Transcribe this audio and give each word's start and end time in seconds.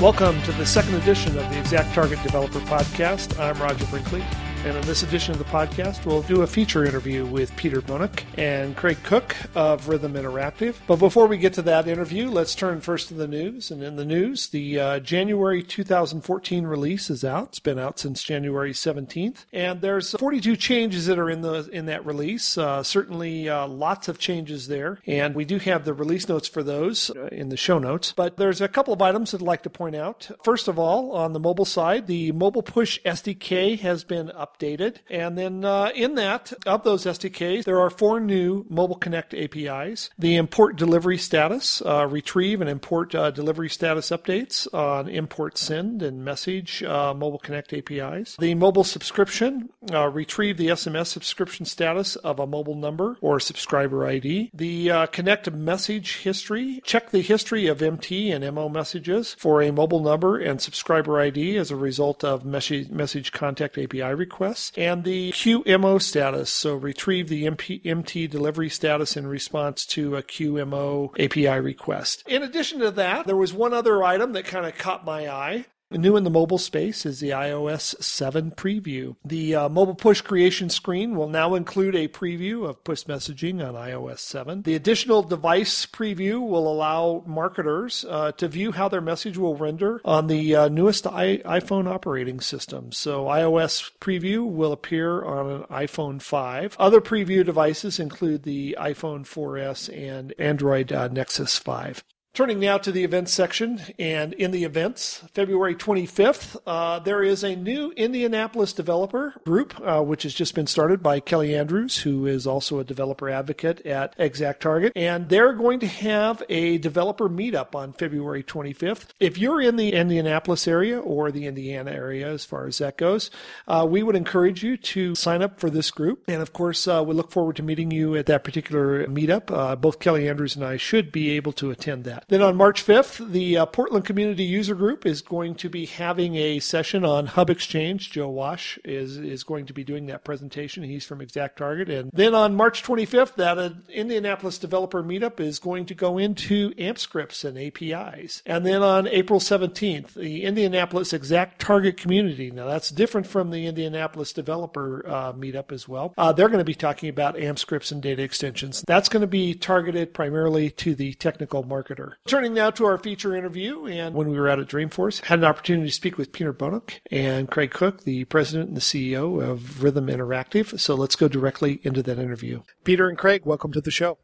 Welcome 0.00 0.40
to 0.44 0.52
the 0.52 0.64
second 0.64 0.94
edition 0.94 1.36
of 1.36 1.50
the 1.50 1.58
Exact 1.58 1.92
Target 1.92 2.22
Developer 2.22 2.60
Podcast. 2.60 3.36
I'm 3.40 3.60
Roger 3.60 3.84
Brinkley. 3.86 4.22
And 4.64 4.76
in 4.76 4.82
this 4.82 5.04
edition 5.04 5.32
of 5.32 5.38
the 5.38 5.44
podcast, 5.44 6.04
we'll 6.04 6.22
do 6.22 6.42
a 6.42 6.46
feature 6.46 6.84
interview 6.84 7.24
with 7.24 7.54
Peter 7.56 7.80
Boenig 7.80 8.24
and 8.36 8.76
Craig 8.76 8.98
Cook 9.04 9.36
of 9.54 9.88
Rhythm 9.88 10.14
Interactive. 10.14 10.74
But 10.88 10.98
before 10.98 11.26
we 11.28 11.38
get 11.38 11.54
to 11.54 11.62
that 11.62 11.86
interview, 11.86 12.28
let's 12.28 12.56
turn 12.56 12.80
first 12.80 13.08
to 13.08 13.14
the 13.14 13.28
news. 13.28 13.70
And 13.70 13.84
in 13.84 13.94
the 13.94 14.04
news, 14.04 14.48
the 14.48 14.78
uh, 14.78 14.98
January 14.98 15.62
2014 15.62 16.66
release 16.66 17.08
is 17.08 17.24
out. 17.24 17.50
It's 17.50 17.60
been 17.60 17.78
out 17.78 18.00
since 18.00 18.22
January 18.24 18.72
17th, 18.72 19.46
and 19.52 19.80
there's 19.80 20.10
42 20.18 20.56
changes 20.56 21.06
that 21.06 21.20
are 21.20 21.30
in 21.30 21.42
the 21.42 21.70
in 21.72 21.86
that 21.86 22.04
release. 22.04 22.58
Uh, 22.58 22.82
certainly, 22.82 23.48
uh, 23.48 23.66
lots 23.68 24.08
of 24.08 24.18
changes 24.18 24.66
there, 24.66 24.98
and 25.06 25.36
we 25.36 25.44
do 25.44 25.58
have 25.58 25.84
the 25.84 25.94
release 25.94 26.28
notes 26.28 26.48
for 26.48 26.64
those 26.64 27.10
uh, 27.10 27.28
in 27.30 27.48
the 27.48 27.56
show 27.56 27.78
notes. 27.78 28.12
But 28.14 28.36
there's 28.36 28.60
a 28.60 28.68
couple 28.68 28.92
of 28.92 29.00
items 29.00 29.32
I'd 29.32 29.40
like 29.40 29.62
to 29.62 29.70
point 29.70 29.94
out. 29.94 30.30
First 30.42 30.66
of 30.66 30.78
all, 30.80 31.12
on 31.12 31.32
the 31.32 31.40
mobile 31.40 31.64
side, 31.64 32.08
the 32.08 32.32
Mobile 32.32 32.62
Push 32.62 33.00
SDK 33.06 33.78
has 33.78 34.02
been 34.02 34.26
updated 34.28 34.47
updated. 34.48 34.96
And 35.10 35.36
then 35.36 35.64
uh, 35.64 35.90
in 35.94 36.14
that, 36.14 36.52
of 36.66 36.84
those 36.84 37.04
SDKs, 37.04 37.64
there 37.64 37.80
are 37.80 37.90
four 37.90 38.20
new 38.20 38.64
Mobile 38.68 38.96
Connect 38.96 39.34
APIs. 39.34 40.10
The 40.18 40.36
import 40.36 40.76
delivery 40.76 41.18
status, 41.18 41.82
uh, 41.82 42.06
retrieve 42.06 42.60
and 42.60 42.70
import 42.70 43.14
uh, 43.14 43.30
delivery 43.30 43.68
status 43.68 44.10
updates 44.10 44.72
on 44.72 45.08
import 45.08 45.58
send 45.58 46.02
and 46.02 46.24
message 46.24 46.82
uh, 46.82 47.14
Mobile 47.14 47.38
Connect 47.38 47.72
APIs. 47.72 48.36
The 48.38 48.54
mobile 48.54 48.84
subscription, 48.84 49.70
uh, 49.92 50.08
retrieve 50.08 50.56
the 50.56 50.68
SMS 50.68 51.06
subscription 51.06 51.66
status 51.66 52.16
of 52.16 52.38
a 52.38 52.46
mobile 52.46 52.74
number 52.74 53.16
or 53.20 53.40
subscriber 53.40 54.06
ID. 54.06 54.50
The 54.54 54.90
uh, 54.90 55.06
Connect 55.06 55.50
message 55.52 56.18
history, 56.18 56.80
check 56.84 57.10
the 57.10 57.20
history 57.20 57.66
of 57.66 57.82
MT 57.82 58.30
and 58.30 58.54
MO 58.54 58.68
messages 58.68 59.34
for 59.38 59.62
a 59.62 59.72
mobile 59.72 60.00
number 60.00 60.38
and 60.38 60.60
subscriber 60.60 61.20
ID 61.20 61.56
as 61.56 61.70
a 61.70 61.76
result 61.76 62.24
of 62.24 62.44
message, 62.44 62.90
message 62.90 63.32
contact 63.32 63.78
API 63.78 64.14
requests 64.14 64.37
requests, 64.38 64.72
and 64.76 65.02
the 65.02 65.32
QMO 65.32 66.00
status. 66.00 66.52
So 66.52 66.74
retrieve 66.74 67.28
the 67.28 67.44
MP, 67.44 67.84
MT 67.84 68.28
delivery 68.28 68.68
status 68.68 69.16
in 69.16 69.26
response 69.26 69.84
to 69.86 70.16
a 70.16 70.22
QMO 70.22 71.10
API 71.18 71.60
request. 71.60 72.22
In 72.28 72.44
addition 72.44 72.78
to 72.80 72.92
that, 72.92 73.26
there 73.26 73.36
was 73.36 73.52
one 73.52 73.72
other 73.72 74.04
item 74.04 74.32
that 74.32 74.44
kind 74.44 74.64
of 74.66 74.78
caught 74.78 75.04
my 75.04 75.28
eye. 75.28 75.66
New 75.90 76.16
in 76.16 76.24
the 76.24 76.30
mobile 76.30 76.58
space 76.58 77.06
is 77.06 77.18
the 77.18 77.30
iOS 77.30 78.02
7 78.02 78.50
preview. 78.50 79.16
The 79.24 79.54
uh, 79.54 79.68
mobile 79.70 79.94
push 79.94 80.20
creation 80.20 80.68
screen 80.68 81.16
will 81.16 81.30
now 81.30 81.54
include 81.54 81.96
a 81.96 82.08
preview 82.08 82.68
of 82.68 82.84
push 82.84 83.04
messaging 83.04 83.66
on 83.66 83.72
iOS 83.72 84.18
7. 84.18 84.62
The 84.62 84.74
additional 84.74 85.22
device 85.22 85.86
preview 85.86 86.46
will 86.46 86.70
allow 86.70 87.24
marketers 87.26 88.04
uh, 88.06 88.32
to 88.32 88.48
view 88.48 88.72
how 88.72 88.90
their 88.90 89.00
message 89.00 89.38
will 89.38 89.56
render 89.56 90.02
on 90.04 90.26
the 90.26 90.54
uh, 90.54 90.68
newest 90.68 91.06
I- 91.06 91.38
iPhone 91.38 91.88
operating 91.88 92.40
system. 92.40 92.92
So, 92.92 93.24
iOS 93.24 93.90
preview 93.98 94.46
will 94.46 94.72
appear 94.72 95.24
on 95.24 95.50
an 95.50 95.62
iPhone 95.70 96.20
5. 96.20 96.76
Other 96.78 97.00
preview 97.00 97.46
devices 97.46 97.98
include 97.98 98.42
the 98.42 98.76
iPhone 98.78 99.26
4S 99.26 99.88
and 99.96 100.34
Android 100.38 100.92
uh, 100.92 101.08
Nexus 101.08 101.56
5. 101.56 102.04
Turning 102.38 102.60
now 102.60 102.78
to 102.78 102.92
the 102.92 103.02
events 103.02 103.32
section, 103.32 103.80
and 103.98 104.32
in 104.32 104.52
the 104.52 104.62
events, 104.62 105.24
February 105.34 105.74
25th, 105.74 106.56
uh, 106.68 107.00
there 107.00 107.20
is 107.20 107.42
a 107.42 107.56
new 107.56 107.90
Indianapolis 107.96 108.72
developer 108.72 109.34
group, 109.44 109.74
uh, 109.80 110.00
which 110.00 110.22
has 110.22 110.32
just 110.34 110.54
been 110.54 110.68
started 110.68 111.02
by 111.02 111.18
Kelly 111.18 111.52
Andrews, 111.56 111.98
who 111.98 112.26
is 112.26 112.46
also 112.46 112.78
a 112.78 112.84
developer 112.84 113.28
advocate 113.28 113.84
at 113.84 114.16
ExactTarget, 114.18 114.92
and 114.94 115.28
they're 115.28 115.52
going 115.52 115.80
to 115.80 115.88
have 115.88 116.40
a 116.48 116.78
developer 116.78 117.28
meetup 117.28 117.74
on 117.74 117.92
February 117.92 118.44
25th. 118.44 119.06
If 119.18 119.36
you're 119.36 119.60
in 119.60 119.74
the 119.74 119.92
Indianapolis 119.92 120.68
area 120.68 121.00
or 121.00 121.32
the 121.32 121.44
Indiana 121.44 121.90
area, 121.90 122.28
as 122.28 122.44
far 122.44 122.68
as 122.68 122.78
that 122.78 122.96
goes, 122.96 123.32
uh, 123.66 123.84
we 123.90 124.04
would 124.04 124.14
encourage 124.14 124.62
you 124.62 124.76
to 124.76 125.16
sign 125.16 125.42
up 125.42 125.58
for 125.58 125.70
this 125.70 125.90
group, 125.90 126.22
and 126.28 126.40
of 126.40 126.52
course, 126.52 126.86
uh, 126.86 127.02
we 127.04 127.14
look 127.14 127.32
forward 127.32 127.56
to 127.56 127.64
meeting 127.64 127.90
you 127.90 128.14
at 128.14 128.26
that 128.26 128.44
particular 128.44 129.04
meetup. 129.08 129.50
Uh, 129.50 129.74
both 129.74 129.98
Kelly 129.98 130.28
Andrews 130.28 130.54
and 130.54 130.64
I 130.64 130.76
should 130.76 131.10
be 131.10 131.30
able 131.30 131.52
to 131.54 131.72
attend 131.72 132.04
that. 132.04 132.26
Then 132.28 132.42
on 132.42 132.56
March 132.56 132.84
5th, 132.84 133.32
the 133.32 133.56
uh, 133.56 133.64
Portland 133.64 134.04
Community 134.04 134.44
User 134.44 134.74
Group 134.74 135.06
is 135.06 135.22
going 135.22 135.54
to 135.54 135.70
be 135.70 135.86
having 135.86 136.36
a 136.36 136.58
session 136.58 137.02
on 137.02 137.24
Hub 137.24 137.48
Exchange. 137.48 138.10
Joe 138.10 138.28
Wash 138.28 138.78
is, 138.84 139.16
is 139.16 139.44
going 139.44 139.64
to 139.64 139.72
be 139.72 139.82
doing 139.82 140.04
that 140.06 140.24
presentation. 140.24 140.82
He's 140.82 141.06
from 141.06 141.22
Exact 141.22 141.56
Target. 141.56 141.88
And 141.88 142.10
then 142.12 142.34
on 142.34 142.54
March 142.54 142.82
25th, 142.82 143.36
that 143.36 143.56
uh, 143.56 143.70
Indianapolis 143.88 144.58
Developer 144.58 145.02
Meetup 145.02 145.40
is 145.40 145.58
going 145.58 145.86
to 145.86 145.94
go 145.94 146.18
into 146.18 146.74
AMP 146.76 146.98
scripts 146.98 147.44
and 147.44 147.56
APIs. 147.56 148.42
And 148.44 148.66
then 148.66 148.82
on 148.82 149.08
April 149.08 149.40
17th, 149.40 150.12
the 150.12 150.44
Indianapolis 150.44 151.14
Exact 151.14 151.62
Target 151.62 151.96
Community. 151.96 152.50
Now, 152.50 152.66
that's 152.66 152.90
different 152.90 153.26
from 153.26 153.52
the 153.52 153.66
Indianapolis 153.66 154.34
Developer 154.34 155.02
uh, 155.08 155.32
Meetup 155.32 155.72
as 155.72 155.88
well. 155.88 156.12
Uh, 156.18 156.32
they're 156.32 156.48
going 156.48 156.58
to 156.58 156.64
be 156.64 156.74
talking 156.74 157.08
about 157.08 157.40
AMP 157.40 157.58
scripts 157.58 157.90
and 157.90 158.02
data 158.02 158.22
extensions. 158.22 158.84
That's 158.86 159.08
going 159.08 159.22
to 159.22 159.26
be 159.26 159.54
targeted 159.54 160.12
primarily 160.12 160.68
to 160.72 160.94
the 160.94 161.14
technical 161.14 161.64
marketer. 161.64 162.16
Turning 162.26 162.52
now 162.52 162.70
to 162.70 162.84
our 162.84 162.98
feature 162.98 163.34
interview, 163.34 163.86
and 163.86 164.14
when 164.14 164.28
we 164.28 164.38
were 164.38 164.50
out 164.50 164.58
at 164.58 164.68
Dreamforce, 164.68 165.24
had 165.24 165.38
an 165.38 165.46
opportunity 165.46 165.88
to 165.88 165.94
speak 165.94 166.18
with 166.18 166.30
Peter 166.30 166.52
Boenig 166.52 167.00
and 167.10 167.50
Craig 167.50 167.70
Cook, 167.70 168.04
the 168.04 168.24
president 168.24 168.68
and 168.68 168.76
the 168.76 168.82
CEO 168.82 169.42
of 169.42 169.82
Rhythm 169.82 170.08
Interactive. 170.08 170.78
So 170.78 170.94
let's 170.94 171.16
go 171.16 171.28
directly 171.28 171.80
into 171.84 172.02
that 172.02 172.18
interview. 172.18 172.62
Peter 172.84 173.08
and 173.08 173.16
Craig, 173.16 173.46
welcome 173.46 173.72
to 173.72 173.80
the 173.80 173.90
show. 173.90 174.18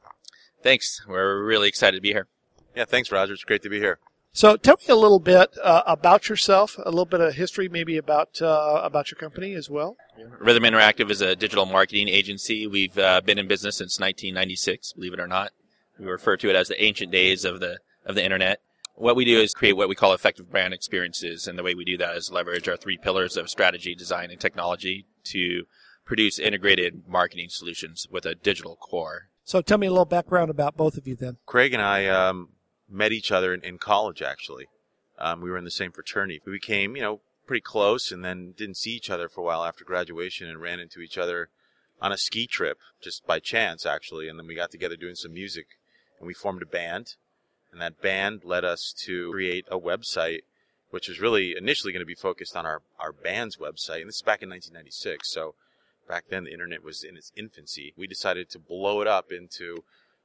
Thanks. 0.62 1.00
We're 1.08 1.42
really 1.42 1.68
excited 1.68 1.96
to 1.96 2.02
be 2.02 2.12
here. 2.12 2.26
Yeah, 2.76 2.84
thanks, 2.84 3.10
Roger. 3.10 3.32
It's 3.32 3.44
great 3.44 3.62
to 3.62 3.70
be 3.70 3.78
here. 3.78 3.98
So 4.32 4.56
tell 4.56 4.76
me 4.76 4.92
a 4.92 4.96
little 4.96 5.20
bit 5.20 5.56
uh, 5.62 5.82
about 5.86 6.28
yourself, 6.28 6.76
a 6.84 6.90
little 6.90 7.06
bit 7.06 7.20
of 7.20 7.34
history, 7.34 7.68
maybe 7.68 7.96
about 7.96 8.42
uh, 8.42 8.80
about 8.82 9.10
your 9.12 9.16
company 9.16 9.54
as 9.54 9.70
well. 9.70 9.96
Rhythm 10.40 10.64
Interactive 10.64 11.08
is 11.10 11.20
a 11.20 11.36
digital 11.36 11.66
marketing 11.66 12.08
agency. 12.08 12.66
We've 12.66 12.98
uh, 12.98 13.20
been 13.20 13.38
in 13.38 13.46
business 13.46 13.76
since 13.76 14.00
1996, 14.00 14.94
believe 14.94 15.12
it 15.14 15.20
or 15.20 15.28
not. 15.28 15.52
We 15.98 16.06
refer 16.06 16.36
to 16.38 16.50
it 16.50 16.56
as 16.56 16.68
the 16.68 16.82
ancient 16.82 17.12
days 17.12 17.44
of 17.44 17.60
the 17.60 17.78
of 18.04 18.14
the 18.14 18.24
internet. 18.24 18.60
What 18.96 19.16
we 19.16 19.24
do 19.24 19.40
is 19.40 19.52
create 19.52 19.72
what 19.72 19.88
we 19.88 19.94
call 19.94 20.12
effective 20.12 20.50
brand 20.50 20.72
experiences, 20.72 21.48
and 21.48 21.58
the 21.58 21.62
way 21.62 21.74
we 21.74 21.84
do 21.84 21.96
that 21.98 22.16
is 22.16 22.30
leverage 22.30 22.68
our 22.68 22.76
three 22.76 22.96
pillars 22.96 23.36
of 23.36 23.50
strategy, 23.50 23.94
design, 23.94 24.30
and 24.30 24.38
technology 24.38 25.06
to 25.24 25.64
produce 26.04 26.38
integrated 26.38 27.08
marketing 27.08 27.48
solutions 27.48 28.06
with 28.10 28.24
a 28.24 28.34
digital 28.34 28.76
core. 28.76 29.28
So 29.42 29.60
tell 29.60 29.78
me 29.78 29.86
a 29.86 29.90
little 29.90 30.04
background 30.04 30.50
about 30.50 30.76
both 30.76 30.96
of 30.96 31.06
you 31.06 31.16
then. 31.16 31.38
Craig 31.44 31.72
and 31.72 31.82
I 31.82 32.06
um, 32.06 32.50
met 32.88 33.12
each 33.12 33.32
other 33.32 33.52
in, 33.52 33.62
in 33.62 33.78
college, 33.78 34.22
actually. 34.22 34.68
Um, 35.18 35.40
we 35.40 35.50
were 35.50 35.58
in 35.58 35.64
the 35.64 35.70
same 35.70 35.92
fraternity. 35.92 36.40
We 36.44 36.52
became, 36.52 36.96
you 36.96 37.02
know, 37.02 37.20
pretty 37.46 37.60
close 37.60 38.10
and 38.10 38.24
then 38.24 38.54
didn't 38.56 38.76
see 38.76 38.92
each 38.92 39.10
other 39.10 39.28
for 39.28 39.42
a 39.42 39.44
while 39.44 39.64
after 39.64 39.84
graduation 39.84 40.48
and 40.48 40.60
ran 40.60 40.80
into 40.80 41.00
each 41.00 41.18
other 41.18 41.50
on 42.00 42.12
a 42.12 42.18
ski 42.18 42.46
trip 42.46 42.78
just 43.00 43.26
by 43.26 43.38
chance, 43.38 43.86
actually. 43.86 44.28
And 44.28 44.38
then 44.38 44.46
we 44.46 44.54
got 44.54 44.70
together 44.70 44.96
doing 44.96 45.14
some 45.14 45.34
music 45.34 45.66
and 46.18 46.26
we 46.26 46.34
formed 46.34 46.62
a 46.62 46.66
band 46.66 47.14
and 47.74 47.82
that 47.82 48.00
band 48.00 48.44
led 48.44 48.64
us 48.64 48.94
to 49.04 49.32
create 49.32 49.66
a 49.68 49.78
website, 49.78 50.42
which 50.90 51.08
was 51.08 51.20
really 51.20 51.56
initially 51.58 51.92
going 51.92 52.00
to 52.00 52.06
be 52.06 52.14
focused 52.14 52.56
on 52.56 52.64
our, 52.64 52.82
our 53.00 53.10
band's 53.10 53.56
website. 53.56 54.00
And 54.00 54.08
this 54.08 54.16
is 54.16 54.22
back 54.22 54.42
in 54.42 54.48
1996. 54.48 55.28
So 55.32 55.56
back 56.08 56.26
then 56.30 56.44
the 56.44 56.52
internet 56.52 56.84
was 56.84 57.02
in 57.02 57.16
its 57.16 57.32
infancy. 57.36 57.92
We 57.96 58.06
decided 58.06 58.48
to 58.50 58.60
blow 58.60 59.00
it 59.00 59.08
up 59.08 59.32
into 59.32 59.82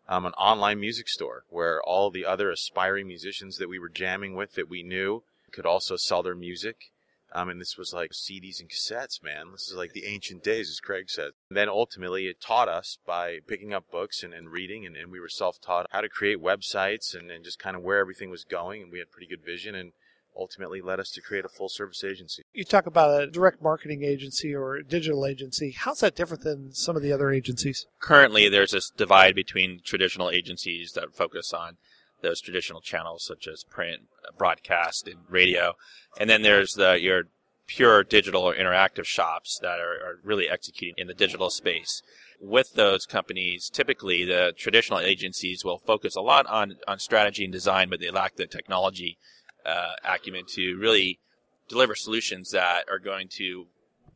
um, 0.07 0.27
an 0.27 0.33
online 0.33 0.79
music 0.79 1.09
store 1.09 1.44
where 1.50 1.81
all 1.81 2.11
the 2.11 2.23
other 2.23 2.51
aspiring 2.51 3.07
musicians 3.07 3.57
that 3.57 3.67
we 3.67 3.79
were 3.79 3.89
jamming 3.89 4.35
with 4.35 4.53
that 4.53 4.69
we 4.69 4.83
knew 4.83 5.23
could 5.51 5.66
also 5.66 5.95
sell 5.95 6.21
their 6.21 6.35
music. 6.35 6.91
Um, 7.31 7.50
mean, 7.50 7.59
this 7.59 7.78
was 7.78 7.94
like 7.94 8.12
CDs 8.12 8.59
and 8.59 8.69
cassettes, 8.69 9.23
man. 9.23 9.51
This 9.51 9.69
is 9.69 9.75
like 9.75 9.94
the 9.94 10.06
ancient 10.06 10.44
days, 10.44 10.69
as 10.69 10.80
Craig 10.80 11.09
said. 11.09 11.31
And 11.50 11.57
then 11.57 11.69
ultimately, 11.69 12.27
it 12.27 12.42
taught 12.42 12.68
us 12.68 12.98
by 13.06 13.39
picking 13.48 13.74
up 13.74 13.86
books 13.92 14.24
and, 14.24 14.33
and 14.33 14.50
reading, 14.50 14.86
and, 14.86 14.95
and, 14.95 15.12
we 15.12 15.19
were 15.19 15.30
self 15.30 15.59
taught 15.62 15.88
how 15.92 16.01
to 16.01 16.09
create 16.09 16.42
websites 16.42 17.15
and, 17.15 17.30
and 17.31 17.44
just 17.44 17.59
kind 17.59 17.75
of 17.75 17.83
where 17.83 18.00
everything 18.00 18.30
was 18.30 18.44
going. 18.44 18.81
And 18.83 18.92
we 18.92 19.00
had 19.00 19.12
pretty 19.12 19.27
good 19.27 19.44
vision 19.44 19.75
and 19.75 19.92
ultimately 20.38 20.81
led 20.81 21.00
us 21.00 21.12
to 21.12 21.21
create 21.21 21.45
a 21.45 21.50
full 21.50 21.69
service 21.69 22.03
agency. 22.03 22.44
You 22.53 22.63
talk 22.63 22.86
about 22.86 23.21
a 23.21 23.27
direct 23.27 23.62
marketing 23.62 24.03
agency 24.03 24.56
or 24.56 24.75
a 24.75 24.83
digital 24.83 25.25
agency. 25.25 25.71
How's 25.71 26.00
that 26.00 26.15
different 26.15 26.44
than 26.44 26.74
some 26.74 26.95
of 26.95 27.01
the 27.01 27.12
other 27.12 27.31
agencies? 27.31 27.86
Currently, 28.00 28.50
there's 28.50 28.71
this 28.71 28.89
divide 28.89 29.36
between 29.36 29.81
traditional 29.83 30.30
agencies 30.30 30.94
that 30.94 31.15
focus 31.15 31.53
on 31.53 31.77
those 32.21 32.42
traditional 32.42 32.81
channels 32.81 33.25
such 33.25 33.48
as 33.48 33.63
print, 33.63 34.04
broadcast, 34.38 35.07
and 35.07 35.19
radio. 35.30 35.74
And 36.19 36.30
then 36.30 36.42
there's 36.42 36.74
the 36.74 37.00
your 37.00 37.24
pure 37.69 38.04
digital 38.04 38.42
or 38.42 38.56
interactive 38.56 39.06
shops 39.06 39.60
that 39.62 39.80
are, 39.80 39.94
are 39.94 40.19
really 40.24 40.50
executing 40.50 40.95
in 40.98 41.07
the 41.07 41.13
digital 41.13 41.50
space. 41.51 42.01
With 42.42 42.74
those 42.74 43.06
companies, 43.06 43.69
typically 43.71 44.25
the 44.25 44.54
traditional 44.57 45.00
agencies 45.00 45.63
will 45.63 45.77
focus 45.77 46.16
a 46.16 46.21
lot 46.21 46.48
on, 46.48 46.77
on 46.88 46.98
strategy 46.98 47.44
and 47.44 47.54
design, 47.54 47.89
but 47.89 48.00
they 48.00 48.10
lack 48.10 48.38
the 48.38 48.48
technology 48.48 49.18
uh, 49.65 49.94
acumen 50.04 50.45
to 50.56 50.77
really 50.77 51.19
deliver 51.68 51.94
solutions 51.95 52.50
that 52.51 52.86
are 52.89 52.98
going 52.98 53.27
to 53.38 53.68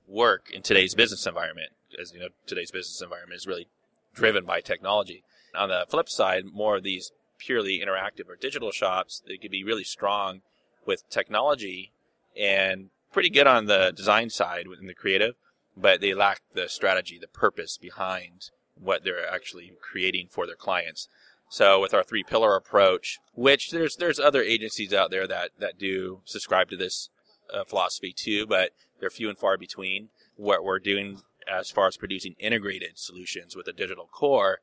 work 0.08 0.50
in 0.52 0.64
today's 0.64 0.96
business 0.96 1.28
environment. 1.28 1.70
As 2.02 2.12
you 2.12 2.20
know, 2.20 2.30
today's 2.48 2.72
business 2.72 3.02
environment 3.04 3.38
is 3.38 3.46
really 3.46 3.68
driven 4.16 4.46
by 4.46 4.62
technology. 4.62 5.24
On 5.56 5.70
the 5.70 5.86
flip 5.88 6.10
side, 6.10 6.46
more 6.52 6.78
of 6.78 6.84
these 6.84 7.12
purely 7.46 7.80
interactive 7.80 8.30
or 8.30 8.36
digital 8.36 8.72
shops, 8.72 9.22
they 9.28 9.38
could 9.38 9.52
be 9.52 9.64
really 9.64 9.84
strong 9.84 10.42
with 10.86 11.10
technology 11.10 11.92
and 12.38 12.90
pretty 13.12 13.30
good 13.30 13.48
on 13.48 13.66
the 13.66 13.92
design 13.96 14.30
side 14.30 14.66
in 14.80 14.88
the 14.88 14.94
creative, 14.94 15.36
but 15.76 16.02
they 16.02 16.14
lack 16.14 16.42
the 16.54 16.68
strategy, 16.68 17.18
the 17.20 17.28
purpose 17.28 17.78
behind 17.78 18.50
what 18.76 19.04
they're 19.04 19.30
actually 19.30 19.72
creating 19.82 20.28
for 20.30 20.46
their 20.46 20.56
clients. 20.56 21.08
So 21.50 21.80
with 21.80 21.94
our 21.94 22.04
three 22.04 22.24
pillar 22.24 22.56
approach, 22.56 23.20
which 23.36 23.70
there's 23.70 23.96
there's 23.98 24.20
other 24.20 24.42
agencies 24.42 24.94
out 24.94 25.12
there 25.12 25.28
that 25.28 25.52
that 25.60 25.78
do 25.78 26.22
subscribe 26.26 26.70
to 26.70 26.78
this 26.78 27.10
uh, 27.54 27.64
philosophy 27.64 28.14
too, 28.16 28.48
but 28.48 28.72
they're 29.00 29.10
few 29.10 29.30
and 29.30 29.38
far 29.38 29.58
between. 29.58 30.10
What 30.36 30.64
we're 30.64 30.80
doing 30.80 31.22
as 31.48 31.70
far 31.70 31.88
as 31.88 31.98
producing 31.98 32.36
integrated 32.40 32.98
solutions 32.98 33.56
with 33.56 33.68
a 33.68 33.74
digital 33.74 34.08
core, 34.12 34.60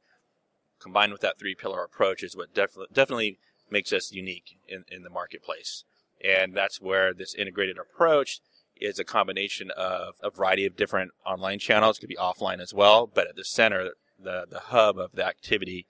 combined 0.81 1.13
with 1.13 1.21
that 1.21 1.39
three 1.39 1.55
pillar 1.55 1.85
approach, 1.85 2.23
is 2.23 2.37
what 2.37 2.55
def- 2.55 2.77
definitely 2.93 3.39
makes 3.71 3.93
us 3.93 4.13
unique 4.13 4.57
in, 4.69 4.85
in 4.91 5.03
the 5.03 5.11
marketplace. 5.11 5.85
And 6.23 6.55
that's 6.55 6.81
where 6.81 7.15
this 7.15 7.35
integrated 7.35 7.79
approach 7.79 8.41
is 8.81 8.99
a 8.99 9.05
combination 9.05 9.71
of 9.77 10.15
a 10.23 10.31
variety 10.31 10.67
of 10.67 10.77
different 10.77 11.13
online 11.25 11.59
channels, 11.59 11.99
could 11.99 12.09
be 12.09 12.17
offline 12.17 12.61
as 12.61 12.75
well, 12.75 13.07
but 13.07 13.29
at 13.29 13.37
the 13.37 13.45
center, 13.45 13.91
the, 14.23 14.47
the 14.51 14.61
hub 14.61 14.99
of 14.99 15.13
the 15.13 15.25
activity 15.25 15.87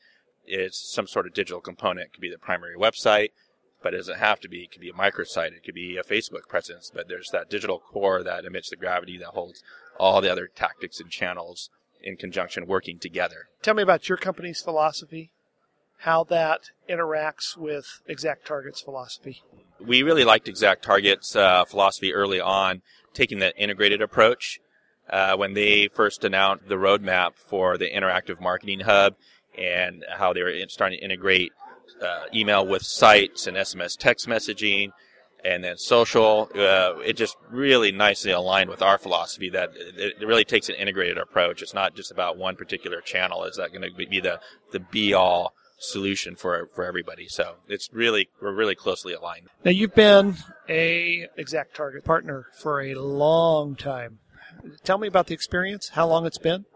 is 0.46 0.76
some 0.76 1.06
sort 1.06 1.26
of 1.26 1.34
digital 1.34 1.60
component. 1.60 2.06
It 2.06 2.12
could 2.12 2.20
be 2.20 2.31
the 2.31 2.38
primary 2.38 2.76
website, 2.76 3.31
but 3.82 3.94
it 3.94 3.98
doesn't 3.98 4.19
have 4.19 4.40
to 4.40 4.48
be. 4.48 4.64
It 4.64 4.72
could 4.72 4.81
be 4.81 4.90
a 4.90 4.93
microsite. 4.93 5.52
It 5.52 5.64
could 5.64 5.75
be 5.75 5.96
a 5.96 6.02
Facebook 6.02 6.48
presence, 6.48 6.90
but 6.93 7.08
there's 7.08 7.31
that 7.32 7.48
digital 7.48 7.78
core 7.78 8.22
that 8.22 8.44
emits 8.44 8.70
the 8.70 8.76
gravity 8.76 9.19
that 9.19 9.28
holds 9.28 9.62
all 9.98 10.20
the 10.20 10.31
other 10.31 10.48
tactics 10.48 11.00
and 11.00 11.10
channels 11.10 11.70
in 12.02 12.17
conjunction 12.17 12.67
working 12.67 12.99
together. 12.99 13.49
Tell 13.62 13.75
me 13.75 13.82
about 13.82 14.08
your 14.08 14.19
company's 14.19 14.61
philosophy, 14.61 15.31
how 15.99 16.25
that 16.25 16.70
interacts 16.88 17.56
with 17.56 18.00
Exact 18.06 18.47
Target's 18.47 18.81
philosophy. 18.81 19.43
We 19.79 20.02
really 20.02 20.25
liked 20.25 20.49
Exact 20.49 20.85
Target's 20.85 21.35
uh, 21.37 21.64
philosophy 21.64 22.12
early 22.12 22.41
on, 22.41 22.82
taking 23.14 23.38
the 23.38 23.56
integrated 23.56 24.02
approach. 24.02 24.61
Uh, 25.08 25.37
when 25.37 25.55
they 25.55 25.88
first 25.88 26.23
announced 26.23 26.69
the 26.69 26.76
roadmap 26.76 27.32
for 27.35 27.76
the 27.76 27.91
interactive 27.91 28.41
marketing 28.41 28.81
hub 28.81 29.17
and 29.58 30.05
how 30.08 30.32
they 30.32 30.43
were 30.43 30.55
starting 30.69 30.99
to 30.99 31.05
integrate 31.05 31.50
uh, 32.00 32.25
email 32.32 32.64
with 32.64 32.82
sites 32.82 33.49
and 33.49 33.56
SMS 33.56 33.96
text 33.99 34.29
messaging 34.29 34.91
and 35.44 35.64
then 35.64 35.78
social. 35.78 36.50
Uh, 36.54 36.94
it 37.04 37.16
just 37.16 37.37
really 37.50 37.92
nicely 37.92 38.31
aligned 38.31 38.70
with 38.70 38.82
our 38.82 38.98
philosophy 38.98 39.50
that 39.50 39.70
it, 39.76 40.16
it, 40.20 40.26
really 40.26 40.44
takes 40.44 40.69
an 40.69 40.75
integrated 40.76 41.19
approach. 41.19 41.62
It's 41.62 41.75
not 41.75 41.94
just 41.94 42.10
about 42.10 42.37
one 42.37 42.56
particular 42.56 43.00
channel. 43.00 43.44
Is 43.44 43.56
that 43.56 43.72
going 43.72 43.82
to 43.82 43.94
be 43.94 44.20
the, 44.20 44.40
the 44.72 44.81
be 44.81 45.14
all 45.14 45.54
solution 45.78 46.37
for 46.37 46.69
for 46.75 46.84
everybody? 46.84 47.26
So 47.28 47.56
it's 47.69 47.88
really 47.92 48.28
we're 48.40 48.54
really 48.54 48.75
closely 48.75 49.12
aligned. 49.12 49.48
Now 49.64 49.70
you've 49.70 49.94
been 49.94 50.37
a 50.69 51.28
exact 51.37 51.75
target 51.75 52.04
partner 52.04 52.46
for 52.58 52.81
a 52.81 52.94
long 52.94 53.76
time. 53.76 54.19
Tell 54.84 54.98
me 54.98 55.08
about 55.08 55.26
the 55.26 55.34
experience. 55.34 55.90
How 55.90 56.06
long 56.06 56.26
it's 56.26 56.38
been? 56.38 56.66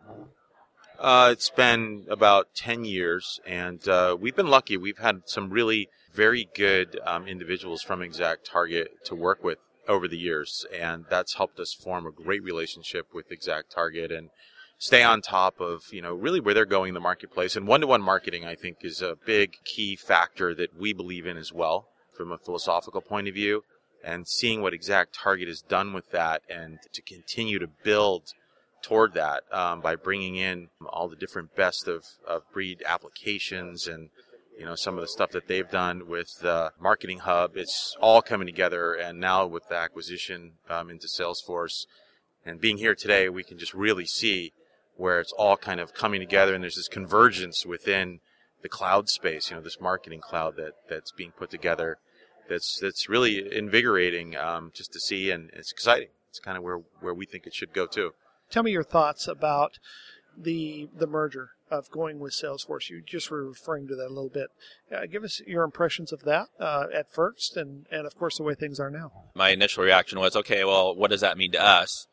Uh, 0.99 1.31
it's 1.33 1.51
been 1.51 2.07
about 2.09 2.55
10 2.55 2.85
years, 2.85 3.41
and 3.47 3.87
uh, 3.89 4.17
we've 4.19 4.37
been 4.37 4.49
lucky. 4.49 4.77
We've 4.77 4.99
had 4.99 5.23
some 5.27 5.51
really 5.51 5.89
very 6.13 6.49
good 6.55 7.01
um, 7.05 7.27
individuals 7.27 7.83
from 7.83 8.01
Exact 8.01 8.47
Target 8.47 9.05
to 9.05 9.15
work 9.15 9.43
with 9.43 9.59
over 9.89 10.07
the 10.07 10.17
years, 10.17 10.65
and 10.73 11.05
that's 11.11 11.35
helped 11.35 11.59
us 11.59 11.75
form 11.75 12.07
a 12.07 12.13
great 12.13 12.43
relationship 12.45 13.09
with 13.13 13.33
Exact 13.33 13.73
Target 13.73 14.13
and 14.13 14.31
stay 14.79 15.03
on 15.03 15.21
top 15.21 15.61
of 15.61 15.83
you 15.93 16.03
know 16.03 16.15
really 16.15 16.41
where 16.41 16.55
they're 16.55 16.65
going 16.65 16.89
in 16.89 16.95
the 16.95 17.01
marketplace. 17.01 17.57
And 17.57 17.67
one-to-one 17.67 18.03
marketing, 18.03 18.45
I 18.45 18.55
think, 18.55 18.79
is 18.83 19.03
a 19.03 19.17
big 19.27 19.57
key 19.65 19.97
factor 19.97 20.55
that 20.55 20.79
we 20.79 20.93
believe 20.93 21.27
in 21.27 21.37
as 21.37 21.53
well 21.53 21.89
from 22.17 22.31
a 22.31 22.39
philosophical 22.39 23.01
point 23.01 23.27
of 23.27 23.35
view. 23.35 23.65
And 24.05 24.29
seeing 24.29 24.63
what 24.63 24.75
Exact 24.75 25.15
Target 25.15 25.49
has 25.49 25.63
done 25.63 25.93
with 25.93 26.11
that, 26.11 26.43
and 26.49 26.79
to 26.93 27.03
continue 27.03 27.59
to 27.59 27.67
build 27.67 28.35
toward 28.85 29.15
that 29.15 29.43
um, 29.51 29.81
by 29.81 29.97
bringing 29.97 30.37
in 30.37 30.69
all 30.87 31.09
the 31.09 31.17
different 31.17 31.57
best 31.57 31.89
of, 31.89 32.05
of 32.29 32.43
breed 32.53 32.83
applications 32.87 33.87
and 33.87 34.11
you 34.59 34.65
know 34.65 34.75
some 34.75 34.95
of 34.95 35.01
the 35.01 35.09
stuff 35.09 35.31
that 35.31 35.49
they've 35.49 35.71
done 35.71 36.07
with 36.07 36.29
the 36.43 36.71
marketing 36.79 37.21
hub. 37.21 37.57
It's 37.57 37.97
all 37.99 38.21
coming 38.21 38.47
together 38.47 38.93
and 38.93 39.19
now 39.19 39.47
with 39.47 39.69
the 39.69 39.77
acquisition 39.77 40.53
um, 40.69 40.91
into 40.91 41.09
salesforce 41.09 41.87
and 42.45 42.61
being 42.61 42.77
here 42.77 42.95
today 42.95 43.29
we 43.31 43.43
can 43.43 43.59
just 43.59 43.73
really 43.73 44.05
see 44.05 44.53
where 44.97 45.19
it's 45.19 45.33
all 45.33 45.57
kind 45.57 45.81
of 45.81 45.95
coming 45.95 46.21
together 46.21 46.55
and 46.55 46.63
there's 46.63 46.77
this 46.77 46.87
convergence 46.87 47.65
within 47.65 48.21
the 48.63 48.69
cloud 48.69 49.09
space 49.09 49.51
you 49.51 49.57
know 49.57 49.63
this 49.63 49.81
marketing 49.81 50.21
cloud 50.21 50.57
that 50.57 50.75
that's 50.91 51.11
being 51.11 51.33
put 51.33 51.51
together 51.51 51.97
that's 52.51 52.79
that's 52.81 53.09
really 53.09 53.51
invigorating 53.57 54.37
um, 54.37 54.71
just 54.75 54.93
to 54.93 55.01
see 55.01 55.31
and 55.31 55.51
it's 55.55 55.73
exciting. 55.73 56.09
It's 56.29 56.39
kind 56.39 56.59
of 56.59 56.63
where 56.63 56.83
where 57.01 57.15
we 57.15 57.25
think 57.25 57.47
it 57.47 57.55
should 57.55 57.73
go 57.73 57.87
too 57.87 58.13
Tell 58.55 58.63
me 58.63 58.71
your 58.71 58.85
thoughts 58.85 59.27
about 59.27 59.81
the 60.39 60.89
the 60.97 61.09
merger 61.09 61.49
of 61.73 61.91
going 61.91 62.21
with 62.21 62.35
Salesforce. 62.35 62.89
You 62.89 63.03
just 63.05 63.29
were 63.29 63.49
referring 63.49 63.89
to 63.89 63.97
that 63.97 64.07
a 64.07 64.15
little 64.15 64.29
bit. 64.29 64.47
Uh, 64.95 65.07
give 65.07 65.25
us 65.25 65.43
your 65.45 65.65
impressions 65.65 66.13
of 66.13 66.23
that 66.23 66.51
uh, 66.61 66.85
at 66.95 67.13
first, 67.13 67.57
and 67.57 67.87
and 67.91 68.07
of 68.07 68.15
course 68.15 68.37
the 68.37 68.45
way 68.45 68.55
things 68.55 68.79
are 68.79 68.91
now. 68.91 69.11
My 69.35 69.49
initial 69.49 69.83
reaction 69.83 70.21
was, 70.21 70.37
okay, 70.37 70.63
well, 70.63 70.95
what 70.95 71.11
does 71.11 71.21
that 71.21 71.37
mean 71.37 71.51
to 71.51 71.61
us 71.61 72.07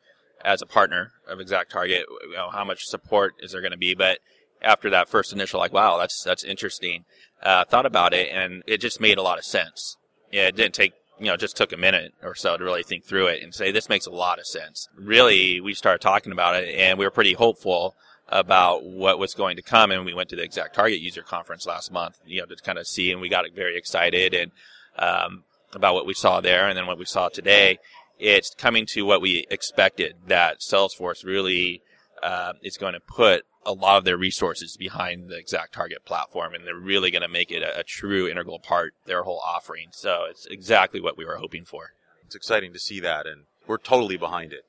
as 0.44 0.64
a 0.64 0.66
partner 0.66 1.12
of 1.28 1.40
Exact 1.40 1.72
Target? 1.72 2.08
You 2.24 2.34
know, 2.34 2.50
how 2.50 2.64
much 2.64 2.86
support 2.86 3.36
is 3.40 3.52
there 3.52 3.62
going 3.62 3.70
to 3.70 3.78
be? 3.78 3.94
But 3.94 4.18
after 4.64 4.90
that 4.90 5.10
first 5.10 5.32
initial, 5.32 5.60
like, 5.60 5.74
wow, 5.74 6.00
that's 6.00 6.24
that's 6.24 6.44
interesting. 6.44 7.06
Uh, 7.44 7.66
thought 7.66 7.86
about 7.86 8.16
it, 8.16 8.30
and 8.32 8.64
it 8.66 8.82
just 8.82 9.00
made 9.00 9.20
a 9.20 9.24
lot 9.24 9.38
of 9.38 9.46
sense. 9.46 9.96
Yeah, 10.32 10.48
it 10.48 10.56
didn't 10.56 10.74
take 10.74 10.94
you 11.22 11.28
know, 11.28 11.38
just 11.38 11.56
took 11.56 11.72
a 11.72 11.78
minute 11.78 12.16
or 12.24 12.34
so 12.34 12.58
to 12.58 12.64
really 12.64 12.82
think 12.82 13.06
through 13.06 13.28
it 13.28 13.44
and 13.44 13.54
say, 13.54 13.72
this 13.72 13.88
makes 13.88 14.08
a 14.08 14.12
lot 14.12 14.40
of 14.40 14.48
sense. 14.48 14.90
Really, 14.96 15.62
we 15.62 15.76
started 15.76 16.02
talking 16.02 16.32
about 16.32 16.56
it 16.56 16.74
and 16.76 16.98
we 16.98 17.06
were 17.06 17.12
pretty 17.12 17.34
hopeful 17.34 17.96
about 18.28 18.84
what 18.84 19.20
was 19.20 19.36
going 19.36 19.56
to 19.58 19.62
come. 19.62 19.92
And 19.92 20.04
we 20.04 20.16
went 20.16 20.30
to 20.30 20.36
the 20.36 20.42
exact 20.42 20.74
target 20.74 21.00
user 21.00 21.22
conference 21.22 21.68
last 21.68 21.92
month, 21.92 22.18
you 22.26 22.42
know, 22.42 22.48
to 22.48 22.56
kind 22.56 22.80
of 22.80 22.88
see, 22.88 23.12
and 23.12 23.22
we 23.22 23.30
got 23.30 23.46
very 23.54 23.78
excited 23.78 24.34
and, 24.34 24.52
um, 24.98 25.44
about 25.74 25.94
what 25.94 26.08
we 26.08 26.16
saw 26.16 26.42
there. 26.42 26.68
And 26.68 26.76
then 26.76 26.88
what 26.88 26.98
we 26.98 27.06
saw 27.06 27.30
today, 27.30 27.78
it's 28.18 28.56
coming 28.56 28.88
to 28.88 29.06
what 29.06 29.22
we 29.22 29.46
expected 29.52 30.16
that 30.26 30.60
Salesforce 30.60 31.24
really, 31.24 31.84
uh, 32.24 32.54
is 32.64 32.78
going 32.78 32.94
to 32.94 33.00
put 33.00 33.46
a 33.66 33.74
lot 33.74 33.98
of 33.98 34.06
their 34.06 34.18
resources 34.18 34.76
behind 34.76 35.30
the 35.30 35.38
exact 35.38 35.74
target 35.74 36.04
platform 36.04 36.54
and 36.54 36.66
they're 36.66 36.76
really 36.76 37.12
going 37.12 37.22
to 37.22 37.28
make 37.28 37.52
it 37.52 37.62
a, 37.62 37.80
a, 37.80 37.84
true 37.84 38.28
integral 38.28 38.60
part 38.60 38.94
their 39.06 39.24
whole 39.24 39.40
offering. 39.46 39.90
So 39.92 40.26
it's 40.30 40.48
exactly 40.48 41.00
what 41.00 41.18
we 41.18 41.26
were 41.26 41.38
hoping 41.38 41.66
for. 41.66 41.94
It's 42.26 42.36
exciting 42.36 42.74
to 42.74 42.80
see 42.80 43.00
that 43.02 43.28
and 43.28 43.44
we're 43.68 43.78
totally 43.78 44.18
behind 44.18 44.52
it. 44.52 44.66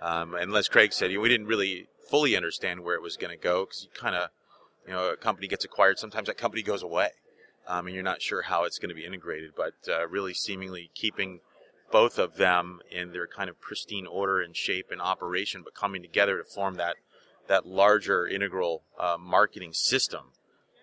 Um, 0.00 0.34
and 0.34 0.54
as 0.54 0.68
craig 0.68 0.92
said 0.92 1.16
we 1.16 1.28
didn't 1.28 1.46
really 1.48 1.88
fully 2.08 2.36
understand 2.36 2.80
where 2.80 2.94
it 2.94 3.02
was 3.02 3.16
going 3.16 3.36
to 3.36 3.42
go 3.42 3.64
because 3.64 3.84
you 3.84 4.00
kind 4.00 4.14
of 4.14 4.30
you 4.86 4.92
know 4.92 5.10
a 5.10 5.16
company 5.16 5.48
gets 5.48 5.64
acquired 5.64 5.98
sometimes 5.98 6.28
that 6.28 6.38
company 6.38 6.62
goes 6.62 6.82
away 6.82 7.10
um, 7.66 7.86
and 7.86 7.94
you're 7.94 8.04
not 8.04 8.22
sure 8.22 8.42
how 8.42 8.64
it's 8.64 8.78
going 8.78 8.88
to 8.88 8.94
be 8.94 9.04
integrated 9.04 9.50
but 9.56 9.74
uh, 9.88 10.06
really 10.08 10.32
seemingly 10.32 10.90
keeping 10.94 11.40
both 11.90 12.18
of 12.18 12.36
them 12.36 12.80
in 12.90 13.12
their 13.12 13.26
kind 13.26 13.50
of 13.50 13.60
pristine 13.60 14.06
order 14.06 14.40
and 14.40 14.56
shape 14.56 14.86
and 14.90 15.00
operation 15.00 15.62
but 15.62 15.74
coming 15.74 16.00
together 16.00 16.38
to 16.38 16.44
form 16.44 16.76
that 16.76 16.96
that 17.48 17.66
larger 17.66 18.26
integral 18.26 18.82
uh, 18.98 19.16
marketing 19.18 19.72
system 19.72 20.32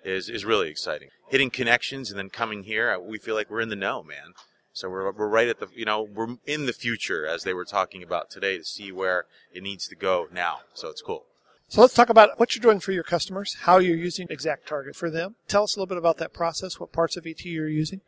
is 0.04 0.30
is 0.30 0.46
really 0.46 0.70
exciting. 0.70 1.10
Hitting 1.30 1.50
connections 1.50 2.10
and 2.10 2.20
then 2.20 2.30
coming 2.30 2.64
here, 2.64 2.92
uh, 2.92 3.00
we 3.00 3.18
feel 3.18 3.36
like 3.36 3.50
we're 3.50 3.62
in 3.62 3.70
the 3.70 3.76
know, 3.76 4.04
man. 4.04 4.34
So 4.74 4.90
we're 4.90 5.12
we're 5.12 5.28
right 5.28 5.48
at 5.48 5.60
the 5.60 5.68
you 5.74 5.86
know 5.86 6.02
we're 6.02 6.38
in 6.46 6.66
the 6.66 6.74
future 6.74 7.26
as 7.26 7.44
they 7.44 7.54
were 7.54 7.66
talking 7.66 8.04
about 8.04 8.30
today 8.30 8.58
to 8.58 8.64
see 8.64 8.92
where 8.92 9.26
it 9.54 9.64
needs 9.64 9.88
to 9.88 9.96
go 9.96 10.28
now. 10.34 10.60
So 10.74 10.90
it's 10.90 11.02
cool. 11.02 11.24
So 11.68 11.82
let's 11.82 11.96
talk 11.96 12.10
about 12.10 12.40
what 12.40 12.56
you're 12.56 12.62
doing 12.62 12.80
for 12.80 12.92
your 12.92 13.04
customers, 13.04 13.56
how 13.62 13.80
you're 13.80 13.98
using 13.98 14.28
Exact 14.30 14.68
Target 14.68 14.96
for 14.96 15.10
them. 15.10 15.36
Tell 15.48 15.64
us 15.64 15.76
a 15.76 15.80
little 15.80 15.88
bit 15.88 15.98
about 15.98 16.18
that 16.18 16.32
process, 16.32 16.80
what 16.80 16.92
parts 16.92 17.18
of 17.18 17.26
ET 17.26 17.44
you're 17.44 17.68
using. 17.68 18.02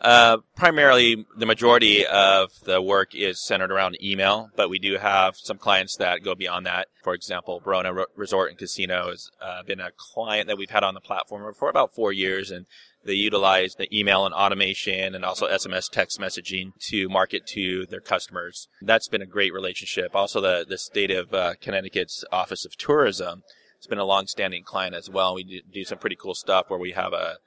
Uh, 0.00 0.38
primarily, 0.54 1.26
the 1.38 1.46
majority 1.46 2.06
of 2.06 2.50
the 2.64 2.82
work 2.82 3.14
is 3.14 3.44
centered 3.44 3.72
around 3.72 3.96
email, 4.02 4.50
but 4.54 4.68
we 4.68 4.78
do 4.78 4.98
have 4.98 5.36
some 5.36 5.56
clients 5.56 5.96
that 5.96 6.22
go 6.22 6.34
beyond 6.34 6.66
that. 6.66 6.88
For 7.02 7.14
example, 7.14 7.60
Barona 7.64 8.04
Resort 8.14 8.50
and 8.50 8.58
Casino 8.58 9.08
has 9.10 9.30
uh, 9.40 9.62
been 9.62 9.80
a 9.80 9.90
client 9.96 10.48
that 10.48 10.58
we've 10.58 10.70
had 10.70 10.84
on 10.84 10.94
the 10.94 11.00
platform 11.00 11.52
for 11.54 11.70
about 11.70 11.94
four 11.94 12.12
years, 12.12 12.50
and 12.50 12.66
they 13.04 13.14
utilize 13.14 13.74
the 13.76 13.88
email 13.96 14.26
and 14.26 14.34
automation 14.34 15.14
and 15.14 15.24
also 15.24 15.48
SMS 15.48 15.90
text 15.90 16.20
messaging 16.20 16.72
to 16.88 17.08
market 17.08 17.46
to 17.48 17.86
their 17.86 18.00
customers. 18.00 18.68
That's 18.82 19.08
been 19.08 19.22
a 19.22 19.26
great 19.26 19.54
relationship. 19.54 20.14
Also, 20.14 20.40
the, 20.40 20.66
the 20.68 20.78
state 20.78 21.10
of 21.10 21.32
uh, 21.32 21.54
Connecticut's 21.60 22.24
Office 22.30 22.66
of 22.66 22.76
Tourism 22.76 23.44
has 23.78 23.86
been 23.86 23.98
a 23.98 24.04
long-standing 24.04 24.64
client 24.64 24.94
as 24.94 25.08
well. 25.08 25.34
We 25.34 25.44
do, 25.44 25.60
do 25.72 25.84
some 25.84 25.98
pretty 25.98 26.16
cool 26.16 26.34
stuff 26.34 26.68
where 26.68 26.78
we 26.78 26.92
have 26.92 27.12
a 27.12 27.38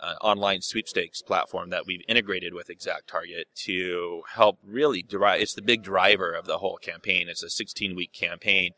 uh, 0.00 0.14
online 0.20 0.62
sweepstakes 0.62 1.22
platform 1.22 1.70
that 1.70 1.86
we've 1.86 2.02
integrated 2.08 2.54
with 2.54 2.70
Exact 2.70 3.08
Target 3.08 3.48
to 3.64 4.22
help 4.34 4.58
really 4.64 5.02
drive. 5.02 5.40
It's 5.40 5.54
the 5.54 5.62
big 5.62 5.82
driver 5.82 6.32
of 6.32 6.46
the 6.46 6.58
whole 6.58 6.76
campaign. 6.76 7.28
It's 7.28 7.42
a 7.42 7.50
16 7.50 7.96
week 7.96 8.12
campaign. 8.12 8.72